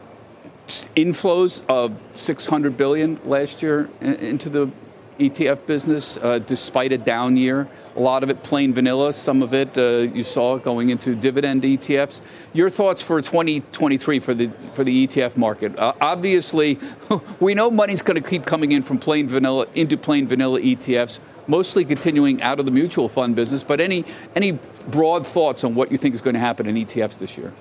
inflows 0.95 1.65
of 1.67 1.99
600 2.13 2.77
billion 2.77 3.19
last 3.25 3.61
year 3.61 3.89
into 4.01 4.49
the 4.49 4.71
ETF 5.19 5.65
business, 5.65 6.17
uh, 6.17 6.39
despite 6.39 6.91
a 6.91 6.97
down 6.97 7.35
year. 7.35 7.67
A 7.99 8.01
lot 8.01 8.23
of 8.23 8.29
it 8.29 8.43
plain 8.43 8.73
vanilla, 8.73 9.11
some 9.11 9.41
of 9.41 9.53
it 9.53 9.77
uh, 9.77 10.07
you 10.13 10.23
saw 10.23 10.57
going 10.57 10.89
into 10.89 11.15
dividend 11.15 11.63
ETFs. 11.63 12.21
Your 12.53 12.69
thoughts 12.69 13.01
for 13.01 13.21
2023 13.21 14.19
for 14.19 14.33
the 14.33 14.49
for 14.71 14.85
the 14.85 15.05
ETF 15.05 15.35
market? 15.35 15.77
Uh, 15.77 15.91
obviously, 15.99 16.79
we 17.41 17.53
know 17.53 17.69
money's 17.69 18.01
going 18.01 18.15
to 18.15 18.25
keep 18.27 18.45
coming 18.45 18.71
in 18.71 18.83
from 18.83 18.99
plain 18.99 19.27
vanilla 19.27 19.67
into 19.75 19.97
plain 19.97 20.29
vanilla 20.29 20.61
ETFs, 20.61 21.19
mostly 21.47 21.83
continuing 21.83 22.41
out 22.41 22.57
of 22.57 22.65
the 22.65 22.71
mutual 22.71 23.09
fund 23.09 23.35
business. 23.35 23.63
But 23.63 23.81
any 23.81 24.05
any 24.33 24.53
broad 24.87 25.27
thoughts 25.27 25.65
on 25.65 25.75
what 25.75 25.91
you 25.91 25.97
think 25.97 26.15
is 26.15 26.21
going 26.21 26.35
to 26.35 26.39
happen 26.39 26.67
in 26.67 26.75
ETFs 26.75 27.19
this 27.19 27.37
year? 27.37 27.51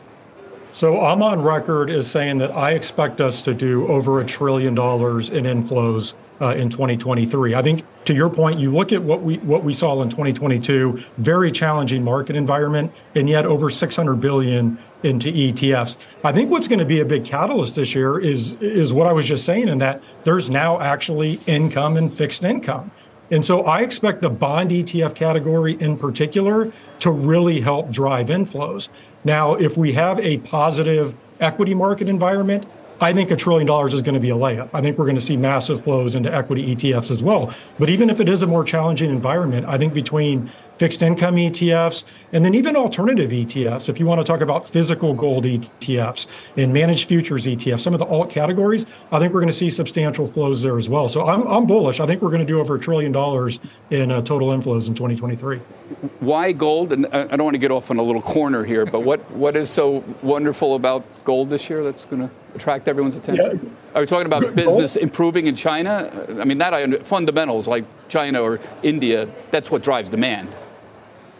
So 0.70 1.04
I'm 1.04 1.20
on 1.20 1.42
record 1.42 1.90
as 1.90 2.08
saying 2.08 2.38
that 2.38 2.52
I 2.52 2.72
expect 2.72 3.20
us 3.20 3.42
to 3.42 3.54
do 3.54 3.88
over 3.88 4.20
a 4.20 4.24
trillion 4.24 4.76
dollars 4.76 5.30
in 5.30 5.46
inflows 5.46 6.14
uh, 6.40 6.50
in 6.50 6.70
2023. 6.70 7.56
I 7.56 7.62
think 7.62 7.82
to 8.08 8.14
your 8.14 8.30
point, 8.30 8.58
you 8.58 8.74
look 8.74 8.90
at 8.90 9.02
what 9.02 9.22
we 9.22 9.36
what 9.38 9.62
we 9.62 9.74
saw 9.74 10.00
in 10.00 10.08
2022, 10.08 11.04
very 11.18 11.52
challenging 11.52 12.02
market 12.02 12.36
environment, 12.36 12.90
and 13.14 13.28
yet 13.28 13.44
over 13.44 13.68
600 13.68 14.18
billion 14.18 14.78
into 15.02 15.30
ETFs. 15.30 15.96
I 16.24 16.32
think 16.32 16.50
what's 16.50 16.68
going 16.68 16.78
to 16.78 16.86
be 16.86 17.00
a 17.00 17.04
big 17.04 17.26
catalyst 17.26 17.76
this 17.76 17.94
year 17.94 18.18
is 18.18 18.54
is 18.62 18.94
what 18.94 19.06
I 19.06 19.12
was 19.12 19.26
just 19.26 19.44
saying, 19.44 19.68
in 19.68 19.76
that 19.78 20.02
there's 20.24 20.48
now 20.48 20.80
actually 20.80 21.38
income 21.46 21.98
and 21.98 22.10
fixed 22.10 22.44
income. 22.44 22.92
And 23.30 23.44
so 23.44 23.64
I 23.64 23.82
expect 23.82 24.22
the 24.22 24.30
bond 24.30 24.70
ETF 24.70 25.14
category 25.14 25.74
in 25.74 25.98
particular 25.98 26.72
to 27.00 27.10
really 27.10 27.60
help 27.60 27.90
drive 27.90 28.28
inflows. 28.28 28.88
Now, 29.22 29.54
if 29.54 29.76
we 29.76 29.92
have 29.92 30.18
a 30.20 30.38
positive 30.38 31.14
equity 31.38 31.74
market 31.74 32.08
environment, 32.08 32.66
I 33.00 33.12
think 33.12 33.30
a 33.30 33.36
trillion 33.36 33.66
dollars 33.66 33.94
is 33.94 34.02
going 34.02 34.14
to 34.14 34.20
be 34.20 34.30
a 34.30 34.34
layup. 34.34 34.70
I 34.72 34.80
think 34.80 34.98
we're 34.98 35.04
going 35.04 35.16
to 35.16 35.22
see 35.22 35.36
massive 35.36 35.84
flows 35.84 36.14
into 36.14 36.34
equity 36.34 36.74
ETFs 36.74 37.10
as 37.10 37.22
well. 37.22 37.54
But 37.78 37.88
even 37.88 38.10
if 38.10 38.18
it 38.18 38.28
is 38.28 38.42
a 38.42 38.46
more 38.46 38.64
challenging 38.64 39.10
environment, 39.10 39.66
I 39.66 39.78
think 39.78 39.94
between 39.94 40.50
fixed 40.78 41.02
income 41.02 41.34
ETFs, 41.36 42.04
and 42.32 42.44
then 42.44 42.54
even 42.54 42.76
alternative 42.76 43.30
ETFs. 43.30 43.88
If 43.88 43.98
you 43.98 44.06
want 44.06 44.20
to 44.20 44.24
talk 44.24 44.40
about 44.40 44.68
physical 44.68 45.12
gold 45.12 45.44
ETFs 45.44 46.26
and 46.56 46.72
managed 46.72 47.08
futures 47.08 47.46
ETFs, 47.46 47.80
some 47.80 47.94
of 47.94 47.98
the 47.98 48.06
alt 48.06 48.30
categories, 48.30 48.86
I 49.10 49.18
think 49.18 49.34
we're 49.34 49.40
going 49.40 49.52
to 49.52 49.58
see 49.58 49.70
substantial 49.70 50.26
flows 50.26 50.62
there 50.62 50.78
as 50.78 50.88
well. 50.88 51.08
So 51.08 51.26
I'm, 51.26 51.42
I'm 51.48 51.66
bullish. 51.66 52.00
I 52.00 52.06
think 52.06 52.22
we're 52.22 52.30
going 52.30 52.46
to 52.46 52.46
do 52.46 52.60
over 52.60 52.76
a 52.76 52.80
trillion 52.80 53.12
dollars 53.12 53.58
in 53.90 54.12
uh, 54.12 54.22
total 54.22 54.48
inflows 54.48 54.86
in 54.86 54.94
2023. 54.94 55.58
Why 56.20 56.52
gold? 56.52 56.92
And 56.92 57.06
I 57.06 57.36
don't 57.36 57.44
want 57.44 57.54
to 57.54 57.58
get 57.58 57.70
off 57.70 57.90
on 57.90 57.98
a 57.98 58.02
little 58.02 58.22
corner 58.22 58.64
here, 58.64 58.86
but 58.86 59.00
what, 59.00 59.28
what 59.32 59.56
is 59.56 59.68
so 59.68 60.04
wonderful 60.22 60.76
about 60.76 61.04
gold 61.24 61.50
this 61.50 61.68
year 61.68 61.82
that's 61.82 62.04
going 62.04 62.28
to 62.28 62.30
attract 62.54 62.88
everyone's 62.88 63.16
attention? 63.16 63.60
Yeah. 63.62 63.70
Are 63.94 64.02
we 64.02 64.06
talking 64.06 64.26
about 64.26 64.54
business 64.54 64.96
improving 64.96 65.46
in 65.46 65.56
China? 65.56 66.26
I 66.40 66.44
mean, 66.44 66.58
that 66.58 66.74
I 66.74 66.90
fundamentals 66.98 67.66
like 67.66 67.84
China 68.08 68.42
or 68.42 68.60
India, 68.82 69.28
that's 69.50 69.70
what 69.70 69.82
drives 69.82 70.10
demand. 70.10 70.52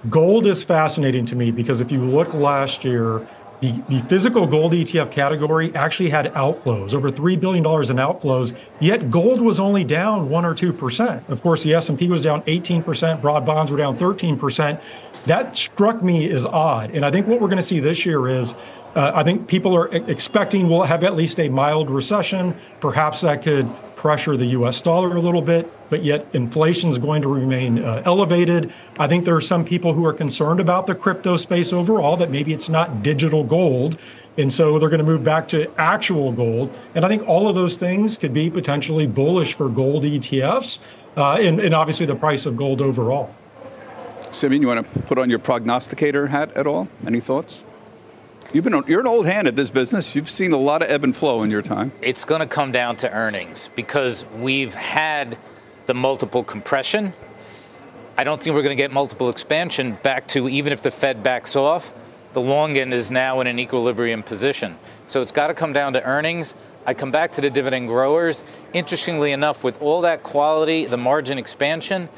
Gold 0.09 0.47
is 0.47 0.63
fascinating 0.63 1.27
to 1.27 1.37
me 1.37 1.51
because 1.51 1.81
if 1.81 1.91
you 1.91 2.01
look 2.05 2.33
last 2.33 2.85
year, 2.85 3.27
the, 3.61 3.83
the 3.89 4.01
physical 4.03 4.47
gold 4.47 4.73
ETF 4.73 5.11
category 5.11 5.75
actually 5.75 6.11
had 6.11 6.27
outflows, 6.35 6.95
over 6.95 7.11
$3 7.11 7.41
billion 7.41 7.65
in 7.65 7.97
outflows, 7.97 8.57
yet 8.79 9.11
gold 9.11 9.41
was 9.41 9.59
only 9.59 9.83
down 9.83 10.29
1 10.29 10.45
or 10.45 10.55
2%. 10.55 11.29
Of 11.29 11.43
course, 11.43 11.65
the 11.65 11.75
S&P 11.75 12.09
was 12.09 12.23
down 12.23 12.43
18%, 12.43 13.21
broad 13.21 13.45
bonds 13.45 13.73
were 13.73 13.79
down 13.79 13.99
13%. 13.99 14.81
That 15.27 15.57
struck 15.57 16.03
me 16.03 16.31
as 16.31 16.47
odd. 16.47 16.93
And 16.93 17.05
I 17.05 17.11
think 17.11 17.27
what 17.27 17.41
we're 17.41 17.49
going 17.49 17.59
to 17.61 17.67
see 17.67 17.81
this 17.81 18.07
year 18.07 18.29
is 18.29 18.55
uh, 18.95 19.13
I 19.15 19.23
think 19.23 19.49
people 19.49 19.77
are 19.77 19.89
expecting 19.89 20.69
we'll 20.69 20.83
have 20.83 21.05
at 21.05 21.15
least 21.15 21.39
a 21.39 21.49
mild 21.49 21.91
recession. 21.91 22.59
Perhaps 22.81 23.21
that 23.23 23.43
could 23.43 23.69
pressure 23.97 24.37
the 24.37 24.47
US 24.47 24.81
dollar 24.81 25.17
a 25.17 25.21
little 25.21 25.43
bit, 25.43 25.71
but 25.91 26.05
yet 26.05 26.27
inflation 26.33 26.89
is 26.91 26.99
going 26.99 27.21
to 27.23 27.29
remain 27.29 27.83
uh, 27.83 28.03
elevated. 28.05 28.73
I 28.99 29.09
think 29.09 29.25
there 29.25 29.35
are 29.35 29.41
some 29.41 29.65
people 29.65 29.95
who 29.95 30.05
are 30.07 30.13
concerned 30.13 30.61
about 30.61 30.87
the 30.87 30.95
crypto 30.95 31.37
space 31.37 31.73
overall, 31.73 32.17
that 32.17 32.31
maybe 32.31 32.53
it's 32.53 32.69
not 32.69 33.03
digital 33.03 33.45
gold. 33.45 33.99
And 34.37 34.53
so 34.55 34.79
they're 34.79 34.89
going 34.89 35.01
to 35.01 35.05
move 35.05 35.25
back 35.25 35.49
to 35.49 35.69
actual 35.77 36.31
gold. 36.31 36.73
And 36.95 37.05
I 37.05 37.09
think 37.09 37.27
all 37.27 37.49
of 37.49 37.57
those 37.57 37.77
things 37.77 38.17
could 38.17 38.33
be 38.33 38.49
potentially 38.49 39.07
bullish 39.07 39.55
for 39.55 39.69
gold 39.69 40.05
ETFs 40.05 40.79
uh, 41.17 41.33
and, 41.35 41.59
and 41.59 41.75
obviously 41.75 42.07
the 42.07 42.15
price 42.15 42.47
of 42.47 42.57
gold 42.57 42.81
overall. 42.81 43.35
Simeon, 44.31 44.63
you 44.63 44.69
want 44.69 44.87
to 44.93 45.03
put 45.03 45.19
on 45.19 45.29
your 45.29 45.41
prognosticator 45.41 46.29
hat 46.29 46.53
at 46.53 46.67
all? 46.67 46.89
Any 47.05 47.19
thoughts? 47.19 47.65
You've 48.51 48.65
been 48.65 48.83
you're 48.87 49.01
an 49.01 49.07
old 49.07 49.27
hand 49.27 49.47
at 49.47 49.57
this 49.57 49.69
business. 49.69 50.17
You've 50.17 50.31
seen 50.31 50.53
a 50.53 50.57
lot 50.57 50.81
of 50.81 50.91
ebb 50.91 51.05
and 51.05 51.15
flow 51.15 51.43
in 51.43 51.51
your 51.51 51.61
time. 51.61 51.93
It's 52.01 52.25
going 52.25 52.41
to 52.41 52.47
come 52.47 52.73
down 52.73 52.97
to 52.97 53.13
earnings 53.13 53.69
because 53.75 54.25
we've 54.39 54.73
had 54.73 55.37
the 55.85 55.93
multiple 55.93 56.43
compression. 56.43 57.13
I 58.17 58.25
don't 58.25 58.43
think 58.43 58.55
we're 58.55 58.63
going 58.63 58.75
to 58.75 58.83
get 58.83 58.91
multiple 58.91 59.29
expansion 59.29 59.99
back 60.03 60.27
to 60.29 60.49
even 60.49 60.73
if 60.73 60.83
the 60.83 60.91
Fed 60.91 61.23
backs 61.23 61.57
off. 61.57 61.93
The 62.33 62.41
long 62.41 62.79
end 62.79 62.95
is 62.95 63.11
now 63.11 63.41
in 63.41 63.47
an 63.47 63.59
equilibrium 63.59 64.23
position. 64.23 64.79
So 65.07 65.21
it's 65.21 65.33
got 65.33 65.49
to 65.49 65.55
come 65.55 65.75
down 65.75 65.93
to 65.93 66.03
earnings. 66.03 66.55
I 66.87 66.95
come 66.95 67.11
back 67.11 67.33
to 67.33 67.43
the 67.43 67.51
dividend 67.51 67.89
growers. 67.89 68.43
Interestingly 68.73 69.33
enough, 69.33 69.63
with 69.63 69.81
all 69.83 70.01
that 70.01 70.23
quality, 70.23 70.87
the 70.87 70.97
margin 70.97 71.37
expansion, 71.37 72.09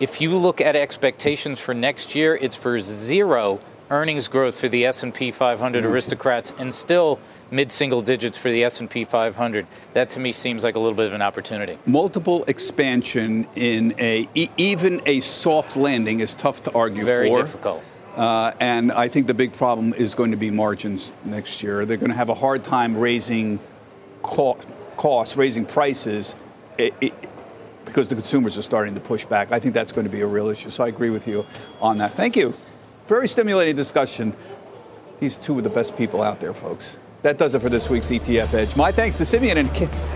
if 0.00 0.18
you 0.18 0.34
look 0.34 0.62
at 0.62 0.76
expectations 0.76 1.60
for 1.60 1.74
next 1.74 2.14
year, 2.14 2.36
it's 2.36 2.56
for 2.56 2.80
zero 2.80 3.60
earnings 3.90 4.28
growth 4.28 4.58
for 4.58 4.68
the 4.68 4.84
S&P 4.84 5.30
500 5.30 5.82
mm-hmm. 5.82 5.92
aristocrats 5.92 6.52
and 6.58 6.74
still 6.74 7.18
mid-single 7.50 8.02
digits 8.02 8.36
for 8.36 8.50
the 8.50 8.64
S&P 8.64 9.04
500. 9.04 9.66
That 9.94 10.10
to 10.10 10.20
me 10.20 10.32
seems 10.32 10.64
like 10.64 10.76
a 10.76 10.78
little 10.78 10.96
bit 10.96 11.06
of 11.06 11.14
an 11.14 11.22
opportunity. 11.22 11.78
Multiple 11.86 12.44
expansion 12.46 13.46
in 13.54 13.94
a 13.98 14.28
e- 14.34 14.50
even 14.56 15.00
a 15.06 15.20
soft 15.20 15.76
landing 15.76 16.20
is 16.20 16.34
tough 16.34 16.62
to 16.64 16.72
argue 16.72 17.04
Very 17.04 17.28
for. 17.28 17.36
Very 17.36 17.46
difficult. 17.46 17.84
Uh, 18.16 18.52
and 18.58 18.90
I 18.92 19.08
think 19.08 19.28
the 19.28 19.34
big 19.34 19.52
problem 19.52 19.94
is 19.94 20.14
going 20.14 20.32
to 20.32 20.36
be 20.36 20.50
margins 20.50 21.12
next 21.24 21.62
year. 21.62 21.86
They're 21.86 21.96
going 21.96 22.10
to 22.10 22.16
have 22.16 22.30
a 22.30 22.34
hard 22.34 22.64
time 22.64 22.96
raising 22.96 23.60
co- 24.22 24.58
costs, 24.96 25.36
raising 25.36 25.64
prices. 25.64 26.34
It, 26.76 26.94
it, 27.00 27.14
because 27.84 28.08
the 28.08 28.14
consumers 28.14 28.58
are 28.58 28.62
starting 28.62 28.94
to 28.94 29.00
push 29.00 29.24
back. 29.24 29.50
I 29.50 29.58
think 29.58 29.72
that's 29.72 29.92
going 29.92 30.04
to 30.04 30.10
be 30.10 30.20
a 30.20 30.26
real 30.26 30.48
issue. 30.48 30.68
So 30.68 30.84
I 30.84 30.88
agree 30.88 31.08
with 31.08 31.26
you 31.26 31.46
on 31.80 31.96
that. 31.98 32.10
Thank 32.10 32.36
you. 32.36 32.52
Very 33.08 33.26
stimulating 33.26 33.74
discussion. 33.74 34.36
These 35.18 35.38
two 35.38 35.58
are 35.58 35.62
the 35.62 35.70
best 35.70 35.96
people 35.96 36.22
out 36.22 36.40
there, 36.40 36.52
folks. 36.52 36.98
That 37.22 37.38
does 37.38 37.54
it 37.54 37.60
for 37.60 37.68
this 37.68 37.90
week's 37.90 38.10
ETF 38.10 38.54
Edge. 38.54 38.76
My 38.76 38.92
thanks 38.92 39.16
to 39.16 39.24
Simeon 39.24 39.58
and, 39.58 39.70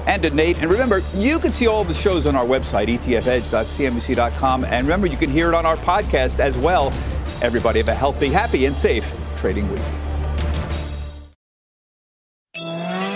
and 0.07 0.23
to 0.23 0.31
Nate. 0.31 0.59
And 0.59 0.71
remember, 0.71 1.03
you 1.17 1.39
can 1.41 1.51
see 1.51 1.67
all 1.67 1.83
the 1.83 1.95
shows 1.95 2.27
on 2.27 2.37
our 2.37 2.45
website, 2.45 2.87
etfedge.cnbc.com. 2.87 4.65
And 4.65 4.87
remember, 4.87 5.09
you 5.09 5.17
can 5.17 5.31
hear 5.31 5.49
it 5.49 5.55
on 5.55 5.67
our 5.67 5.77
podcast 5.79 6.39
as 6.39 6.57
well. 6.57 6.93
Everybody 7.41 7.81
have 7.81 7.89
a 7.89 7.95
healthy, 7.95 8.29
happy, 8.29 8.67
and 8.67 8.77
safe 8.77 9.17
trading 9.37 9.69
week. 9.73 9.83